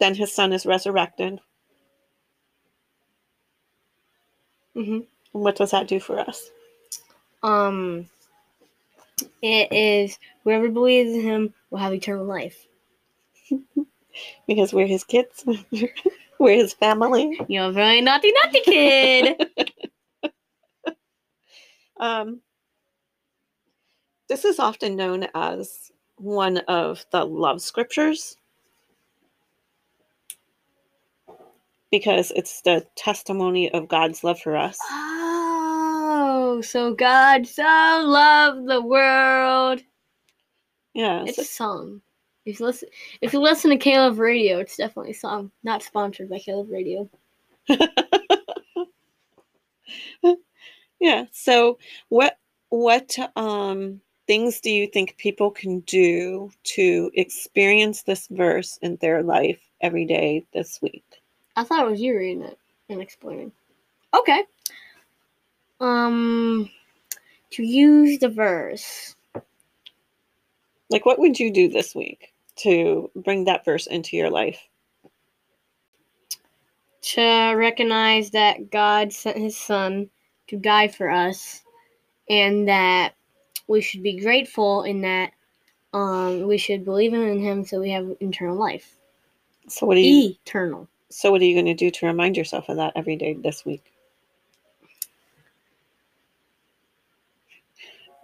Then 0.00 0.14
his 0.14 0.32
son 0.34 0.52
is 0.52 0.66
resurrected. 0.66 1.40
Mm-hmm. 4.76 5.00
What 5.36 5.56
does 5.56 5.70
that 5.72 5.88
do 5.88 6.00
for 6.00 6.18
us? 6.18 6.50
Um, 7.42 8.08
it 9.42 9.72
is 9.72 10.18
whoever 10.44 10.68
believes 10.68 11.12
in 11.12 11.22
him 11.22 11.54
will 11.70 11.78
have 11.78 11.94
eternal 11.94 12.24
life. 12.26 12.66
Because 14.46 14.72
we're 14.72 14.86
his 14.86 15.04
kids, 15.04 15.44
we're 16.38 16.54
his 16.54 16.72
family. 16.72 17.38
You're 17.48 17.66
a 17.66 17.72
very 17.72 18.00
naughty, 18.00 18.32
naughty 18.44 18.60
kid. 18.60 19.50
Um, 21.98 22.42
this 24.28 24.44
is 24.44 24.58
often 24.58 24.96
known 24.96 25.26
as 25.34 25.90
one 26.16 26.58
of 26.68 27.06
the 27.10 27.24
love 27.24 27.62
scriptures 27.62 28.36
because 31.90 32.32
it's 32.36 32.60
the 32.62 32.86
testimony 32.96 33.72
of 33.72 33.88
God's 33.88 34.22
love 34.24 34.40
for 34.40 34.56
us. 34.56 34.78
Oh, 36.56 36.62
so 36.62 36.94
God 36.94 37.46
so 37.46 37.62
loved 37.62 38.66
the 38.66 38.80
world. 38.80 39.82
Yeah, 40.94 41.24
It's 41.26 41.36
so- 41.36 41.42
a 41.42 41.44
song. 41.44 42.00
If 42.46 42.60
you 42.60 42.66
listen, 42.66 42.88
if 43.20 43.32
you 43.34 43.40
listen 43.40 43.70
to 43.72 43.76
K-LOVE 43.76 44.18
Radio, 44.18 44.58
it's 44.58 44.76
definitely 44.76 45.10
a 45.10 45.14
song. 45.14 45.50
Not 45.64 45.82
sponsored 45.82 46.30
by 46.30 46.38
K-LOVE 46.38 46.70
Radio. 46.70 47.10
yeah. 51.00 51.24
So, 51.32 51.78
what 52.08 52.38
what 52.70 53.16
um, 53.36 54.00
things 54.26 54.60
do 54.60 54.70
you 54.70 54.86
think 54.86 55.16
people 55.18 55.50
can 55.50 55.80
do 55.80 56.50
to 56.76 57.10
experience 57.14 58.04
this 58.04 58.28
verse 58.28 58.78
in 58.80 58.96
their 59.02 59.22
life 59.22 59.60
every 59.82 60.06
day 60.06 60.46
this 60.54 60.80
week? 60.80 61.04
I 61.56 61.64
thought 61.64 61.84
it 61.86 61.90
was 61.90 62.00
you 62.00 62.16
reading 62.16 62.44
it 62.44 62.58
and 62.88 63.02
explaining. 63.02 63.52
Okay. 64.14 64.44
Um, 65.80 66.70
to 67.52 67.62
use 67.62 68.18
the 68.18 68.28
verse. 68.28 69.14
Like, 70.90 71.04
what 71.06 71.18
would 71.18 71.38
you 71.38 71.52
do 71.52 71.68
this 71.68 71.94
week 71.94 72.32
to 72.56 73.10
bring 73.16 73.44
that 73.44 73.64
verse 73.64 73.86
into 73.86 74.16
your 74.16 74.30
life? 74.30 74.60
to 77.06 77.54
recognize 77.56 78.30
that 78.30 78.70
God 78.70 79.12
sent 79.12 79.38
his 79.38 79.56
son 79.56 80.10
to 80.48 80.56
die 80.56 80.88
for 80.88 81.08
us 81.08 81.62
and 82.28 82.68
that 82.68 83.14
we 83.68 83.80
should 83.80 84.02
be 84.02 84.18
grateful 84.20 84.82
in 84.82 85.02
that 85.02 85.30
um, 85.92 86.42
we 86.48 86.58
should 86.58 86.84
believe 86.84 87.14
in 87.14 87.38
him 87.40 87.64
so 87.64 87.80
we 87.80 87.90
have 87.90 88.10
eternal 88.20 88.56
life. 88.56 88.96
So, 89.68 89.86
what 89.86 89.96
are 89.96 90.00
you? 90.00 90.34
Eternal. 90.44 90.88
So, 91.10 91.30
what 91.30 91.40
are 91.40 91.44
you 91.44 91.54
going 91.54 91.66
to 91.66 91.74
do 91.74 91.90
to 91.92 92.06
remind 92.06 92.36
yourself 92.36 92.68
of 92.68 92.76
that 92.76 92.92
every 92.96 93.14
day 93.16 93.34
this 93.34 93.64
week? 93.64 93.92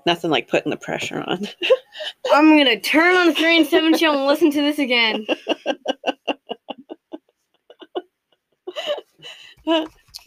Nothing 0.07 0.31
like 0.31 0.49
putting 0.49 0.71
the 0.71 0.77
pressure 0.77 1.23
on. 1.27 1.47
I'm 2.33 2.47
going 2.57 2.65
to 2.67 2.81
turn 2.81 3.15
on 3.17 3.27
the 3.29 3.35
3 3.35 3.59
and 3.59 3.67
7 3.67 3.97
show 3.97 4.13
and 4.13 4.27
listen 4.27 4.51
to 4.51 4.61
this 4.61 4.79
again. 4.79 5.27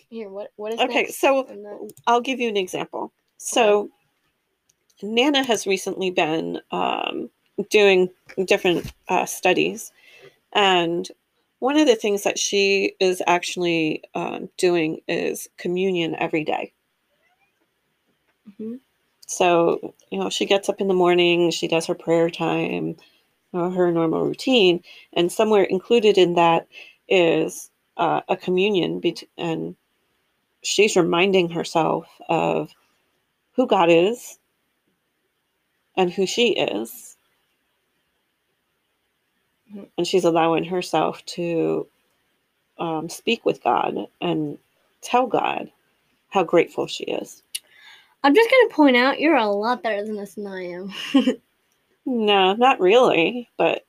Here, 0.10 0.30
what, 0.30 0.52
what 0.56 0.74
is 0.74 0.80
Okay, 0.80 1.04
next 1.04 1.20
so 1.20 1.44
the- 1.48 1.92
I'll 2.08 2.22
give 2.22 2.40
you 2.40 2.48
an 2.50 2.58
example. 2.58 3.12
So, 3.38 3.90
Nana 5.02 5.44
has 5.44 5.68
recently 5.68 6.10
been 6.10 6.60
um, 6.72 7.30
doing 7.70 8.10
different 8.46 8.92
uh, 9.10 9.26
studies, 9.26 9.92
and 10.54 11.08
one 11.60 11.78
of 11.78 11.88
the 11.88 11.96
things 11.96 12.24
that 12.24 12.40
she 12.40 12.94
is 13.00 13.22
actually 13.28 14.04
um, 14.14 14.50
doing 14.58 15.00
is 15.08 15.50
communion 15.58 16.16
every 16.16 16.44
day. 16.46 16.72
Mhm. 18.60 18.80
So, 19.28 19.96
you 20.12 20.20
know, 20.20 20.30
she 20.30 20.46
gets 20.46 20.70
up 20.70 20.82
in 20.82 20.88
the 20.90 20.96
morning, 20.96 21.52
she 21.52 21.68
does 21.68 21.88
her 21.88 21.96
prayer 21.96 22.30
time, 22.30 22.98
her 23.54 23.92
normal 23.92 24.26
routine, 24.26 24.84
and 25.14 25.32
somewhere 25.32 25.64
included 25.64 26.18
in 26.18 26.36
that 26.36 26.68
is 27.10 27.72
uh, 27.98 28.22
a 28.30 28.38
communion, 28.38 29.00
bet- 29.02 29.24
and 29.38 29.76
she's 30.64 30.96
reminding 30.98 31.50
herself 31.52 32.08
of 32.30 32.72
who 33.56 33.68
God 33.68 33.90
is 33.92 34.40
and 35.98 36.12
who 36.12 36.26
she 36.28 36.50
is 36.56 37.18
Mhm. 39.74 39.90
and 39.98 40.08
she's 40.08 40.26
allowing 40.26 40.66
herself 40.66 41.26
to 41.28 41.88
um, 42.80 43.10
speak 43.10 43.46
with 43.46 43.64
God 43.64 44.08
and 44.22 44.60
tell 45.02 45.28
God 45.28 45.72
how 46.30 46.44
grateful 46.44 46.88
she 46.88 47.06
is. 47.06 47.44
I'm 48.26 48.36
just 48.36 48.52
gonna 48.52 48.76
point 48.76 48.98
out 48.98 49.22
you're 49.22 49.38
a 49.38 49.48
lot 49.48 49.84
better 49.84 50.06
than 50.06 50.18
this 50.18 50.36
than 50.36 50.48
I 50.48 50.64
am. 50.68 50.94
No, 52.06 52.54
not 52.56 52.82
really, 52.82 53.50
but 53.58 53.86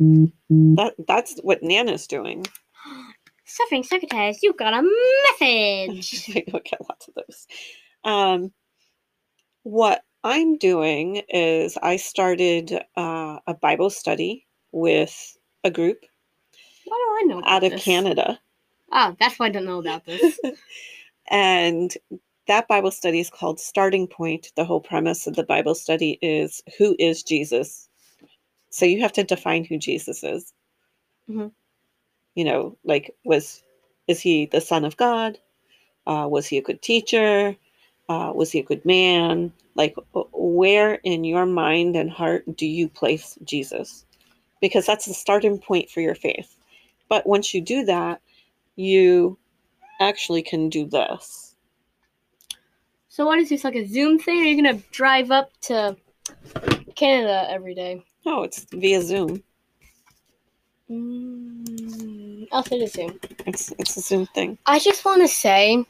that 0.00 0.94
that's 1.08 1.38
what 1.42 1.62
Nana's 1.62 2.06
doing. 2.08 2.46
Suffering 3.46 3.84
secretaries, 3.84 4.42
you 4.42 4.54
got 4.54 4.74
a 4.74 4.82
message. 5.40 6.30
I 6.36 6.44
don't 6.50 6.64
get 6.64 6.80
lots 6.88 7.08
of 7.08 7.14
those. 7.14 7.46
Um, 8.04 8.52
what 9.64 10.02
I'm 10.24 10.58
doing 10.58 11.22
is 11.28 11.78
I 11.82 11.96
started 11.96 12.72
uh, 12.96 13.40
a 13.46 13.54
Bible 13.54 13.90
study 13.90 14.46
with 14.72 15.36
a 15.64 15.70
group 15.70 16.06
Why 16.86 16.96
do 16.96 17.24
I 17.24 17.24
know 17.34 17.40
about 17.40 17.46
out 17.46 17.64
of 17.64 17.70
this? 17.70 17.82
Canada. 17.84 18.40
Oh, 18.92 19.16
that's 19.20 19.38
why 19.38 19.46
I 19.46 19.50
don't 19.50 19.66
know 19.66 19.78
about 19.80 20.04
this. 20.06 20.40
And 21.28 21.92
that 22.48 22.68
Bible 22.68 22.90
study 22.90 23.20
is 23.20 23.30
called 23.30 23.60
Starting 23.60 24.06
Point. 24.08 24.52
The 24.56 24.64
whole 24.64 24.80
premise 24.80 25.26
of 25.26 25.36
the 25.36 25.44
Bible 25.44 25.74
study 25.74 26.18
is 26.22 26.62
who 26.78 26.96
is 26.98 27.22
Jesus? 27.22 27.88
So 28.70 28.86
you 28.86 29.00
have 29.02 29.12
to 29.14 29.24
define 29.24 29.64
who 29.64 29.78
Jesus 29.78 30.24
is. 30.24 30.52
Mhm. 31.30 31.52
You 32.34 32.44
know, 32.44 32.78
like, 32.84 33.14
was 33.24 33.62
is 34.08 34.20
he 34.20 34.46
the 34.46 34.60
Son 34.60 34.84
of 34.84 34.96
God? 34.96 35.38
Uh, 36.06 36.28
was 36.30 36.46
he 36.46 36.58
a 36.58 36.62
good 36.62 36.82
teacher? 36.82 37.56
Uh, 38.08 38.32
was 38.34 38.52
he 38.52 38.60
a 38.60 38.64
good 38.64 38.84
man? 38.84 39.52
Like, 39.76 39.96
where 40.32 40.94
in 41.04 41.24
your 41.24 41.46
mind 41.46 41.96
and 41.96 42.10
heart 42.10 42.44
do 42.56 42.66
you 42.66 42.88
place 42.88 43.38
Jesus? 43.44 44.04
Because 44.60 44.86
that's 44.86 45.06
the 45.06 45.14
starting 45.14 45.58
point 45.58 45.90
for 45.90 46.00
your 46.00 46.14
faith. 46.16 46.56
But 47.08 47.26
once 47.26 47.54
you 47.54 47.60
do 47.60 47.84
that, 47.86 48.20
you 48.76 49.38
actually 50.00 50.42
can 50.42 50.68
do 50.70 50.86
this. 50.86 51.51
So 53.12 53.26
what 53.26 53.38
is 53.38 53.50
this 53.50 53.62
like 53.62 53.74
a 53.74 53.86
Zoom 53.86 54.18
thing? 54.18 54.40
Are 54.40 54.44
you 54.44 54.56
gonna 54.56 54.80
drive 54.90 55.30
up 55.30 55.50
to 55.64 55.94
Canada 56.96 57.46
every 57.50 57.74
day? 57.74 58.02
No, 58.24 58.42
it's 58.42 58.64
via 58.72 59.02
Zoom. 59.02 59.42
Mm, 60.90 62.48
I'll 62.50 62.62
say 62.62 62.78
the 62.78 62.86
Zoom. 62.86 63.20
It's 63.44 63.70
it's 63.78 63.98
a 63.98 64.00
Zoom 64.00 64.24
thing. 64.34 64.56
I 64.64 64.78
just 64.78 65.04
want 65.04 65.20
to 65.20 65.28
say, 65.28 65.84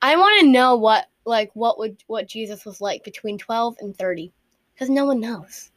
I 0.00 0.16
want 0.16 0.40
to 0.40 0.46
know 0.46 0.74
what 0.74 1.04
like 1.26 1.50
what 1.52 1.78
would 1.78 2.02
what 2.06 2.28
Jesus 2.28 2.64
was 2.64 2.80
like 2.80 3.04
between 3.04 3.36
twelve 3.36 3.76
and 3.80 3.94
thirty, 3.94 4.32
because 4.72 4.88
no 4.88 5.04
one 5.04 5.20
knows. 5.20 5.70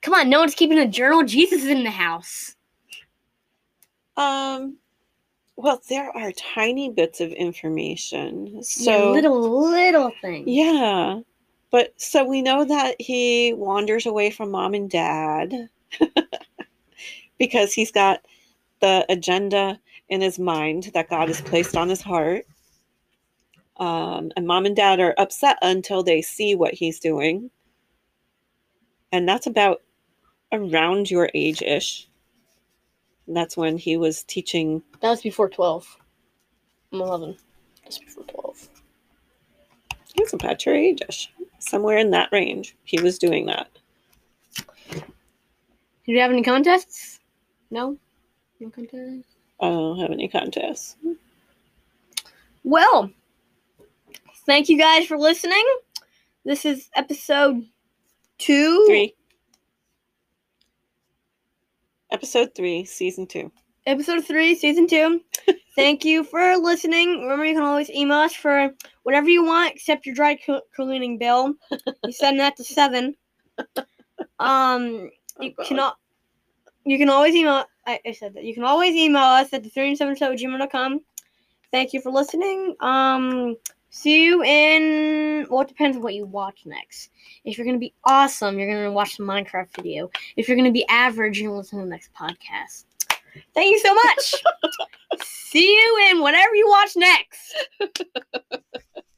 Come 0.00 0.14
on, 0.14 0.30
no 0.30 0.40
one's 0.40 0.54
keeping 0.54 0.78
a 0.78 0.88
journal. 0.88 1.24
Jesus 1.24 1.64
is 1.64 1.68
in 1.68 1.84
the 1.84 1.90
house. 1.90 2.56
Um, 4.16 4.78
well, 5.62 5.80
there 5.88 6.10
are 6.16 6.32
tiny 6.32 6.90
bits 6.90 7.20
of 7.20 7.32
information. 7.32 8.46
Yeah, 8.48 8.60
So 8.62 9.12
little 9.12 9.60
little 9.70 10.10
things. 10.20 10.46
yeah, 10.48 11.20
but 11.70 11.92
so 12.00 12.24
we 12.24 12.42
know 12.42 12.64
that 12.64 12.96
he 13.00 13.52
wanders 13.54 14.06
away 14.06 14.30
from 14.30 14.50
mom 14.50 14.74
and 14.74 14.90
dad 14.90 15.68
because 17.38 17.72
he's 17.72 17.90
got 17.90 18.20
the 18.80 19.04
agenda 19.08 19.78
in 20.08 20.20
his 20.20 20.38
mind 20.38 20.90
that 20.94 21.10
God 21.10 21.28
has 21.28 21.40
placed 21.40 21.76
on 21.76 21.88
his 21.88 22.02
heart. 22.02 22.46
Um, 23.76 24.30
and 24.36 24.46
mom 24.46 24.66
and 24.66 24.76
dad 24.76 25.00
are 25.00 25.14
upset 25.18 25.56
until 25.62 26.02
they 26.02 26.22
see 26.22 26.54
what 26.54 26.74
he's 26.74 26.98
doing. 26.98 27.50
And 29.12 29.28
that's 29.28 29.46
about 29.46 29.82
around 30.52 31.10
your 31.10 31.30
age 31.34 31.62
ish. 31.62 32.08
That's 33.32 33.56
when 33.56 33.78
he 33.78 33.96
was 33.96 34.24
teaching. 34.24 34.82
That 35.00 35.10
was 35.10 35.22
before 35.22 35.48
twelve. 35.48 35.96
I'm 36.92 37.00
eleven. 37.00 37.36
That's 37.84 37.98
before 37.98 38.24
twelve. 38.24 38.68
He's 40.14 40.32
about 40.32 40.66
your 40.66 40.74
age 40.74 41.00
ish. 41.08 41.32
Somewhere 41.60 41.98
in 41.98 42.10
that 42.10 42.30
range. 42.32 42.76
He 42.84 43.00
was 43.00 43.18
doing 43.18 43.46
that. 43.46 43.68
Did 44.90 45.04
you 46.06 46.20
have 46.20 46.32
any 46.32 46.42
contests? 46.42 47.20
No. 47.70 47.96
No 48.58 48.70
contests. 48.70 49.36
I 49.60 49.68
don't 49.68 50.00
have 50.00 50.10
any 50.10 50.26
contests. 50.26 50.96
Well, 52.64 53.10
thank 54.44 54.68
you 54.68 54.76
guys 54.76 55.06
for 55.06 55.16
listening. 55.16 55.64
This 56.44 56.64
is 56.64 56.88
episode 56.96 57.64
two. 58.38 58.84
Three. 58.88 59.14
Episode 62.12 62.54
three, 62.54 62.84
season 62.84 63.26
two. 63.26 63.50
Episode 63.86 64.24
three, 64.24 64.54
season 64.54 64.86
two. 64.86 65.20
thank 65.76 66.04
you 66.04 66.24
for 66.24 66.56
listening. 66.56 67.22
Remember, 67.22 67.44
you 67.44 67.54
can 67.54 67.62
always 67.62 67.90
email 67.90 68.18
us 68.18 68.34
for 68.34 68.70
whatever 69.04 69.28
you 69.28 69.44
want 69.44 69.74
except 69.74 70.06
your 70.06 70.14
dry 70.14 70.38
cl- 70.44 70.62
cleaning 70.74 71.18
bill. 71.18 71.54
You 72.04 72.12
send 72.12 72.40
that 72.40 72.56
to 72.56 72.64
seven. 72.64 73.14
Um, 74.38 75.10
you 75.40 75.54
Oh, 75.58 75.64
can 75.64 75.80
you 76.84 76.98
can 76.98 77.08
always 77.08 77.34
email. 77.34 77.64
I, 77.86 78.00
I 78.06 78.12
said 78.12 78.34
that 78.34 78.44
you 78.44 78.52
can 78.54 78.64
always 78.64 78.94
email 78.94 79.22
us 79.22 79.52
at 79.52 79.62
the 79.62 79.70
three 79.70 79.88
and 79.88 79.96
seven 79.98 80.14
show 80.14 80.34
gmail.com. 80.34 81.00
Thank 81.70 81.92
you 81.92 82.00
for 82.00 82.10
listening. 82.10 82.74
Um, 82.80 83.56
see 83.90 84.24
you 84.24 84.42
in. 84.42 85.46
Well, 85.50 85.62
it 85.62 85.68
depends 85.68 85.96
on 85.96 86.02
what 86.02 86.14
you 86.14 86.26
watch 86.26 86.62
next. 86.64 87.10
If 87.44 87.58
you're 87.58 87.66
gonna 87.66 87.78
be 87.78 87.94
awesome, 88.04 88.58
you're 88.58 88.72
gonna 88.72 88.92
watch 88.92 89.16
the 89.16 89.24
Minecraft 89.24 89.74
video. 89.76 90.10
If 90.36 90.48
you're 90.48 90.56
gonna 90.56 90.70
be 90.70 90.86
average, 90.88 91.38
you're 91.38 91.50
gonna 91.50 91.58
listen 91.58 91.78
to 91.78 91.84
the 91.84 91.90
next 91.90 92.12
podcast. 92.14 92.84
Thank 93.54 93.72
you 93.72 93.78
so 93.80 93.94
much. 93.94 94.34
see 95.24 95.70
you 95.70 96.08
in 96.10 96.20
whatever 96.20 96.54
you 96.54 96.68
watch 96.68 96.96
next. 96.96 97.56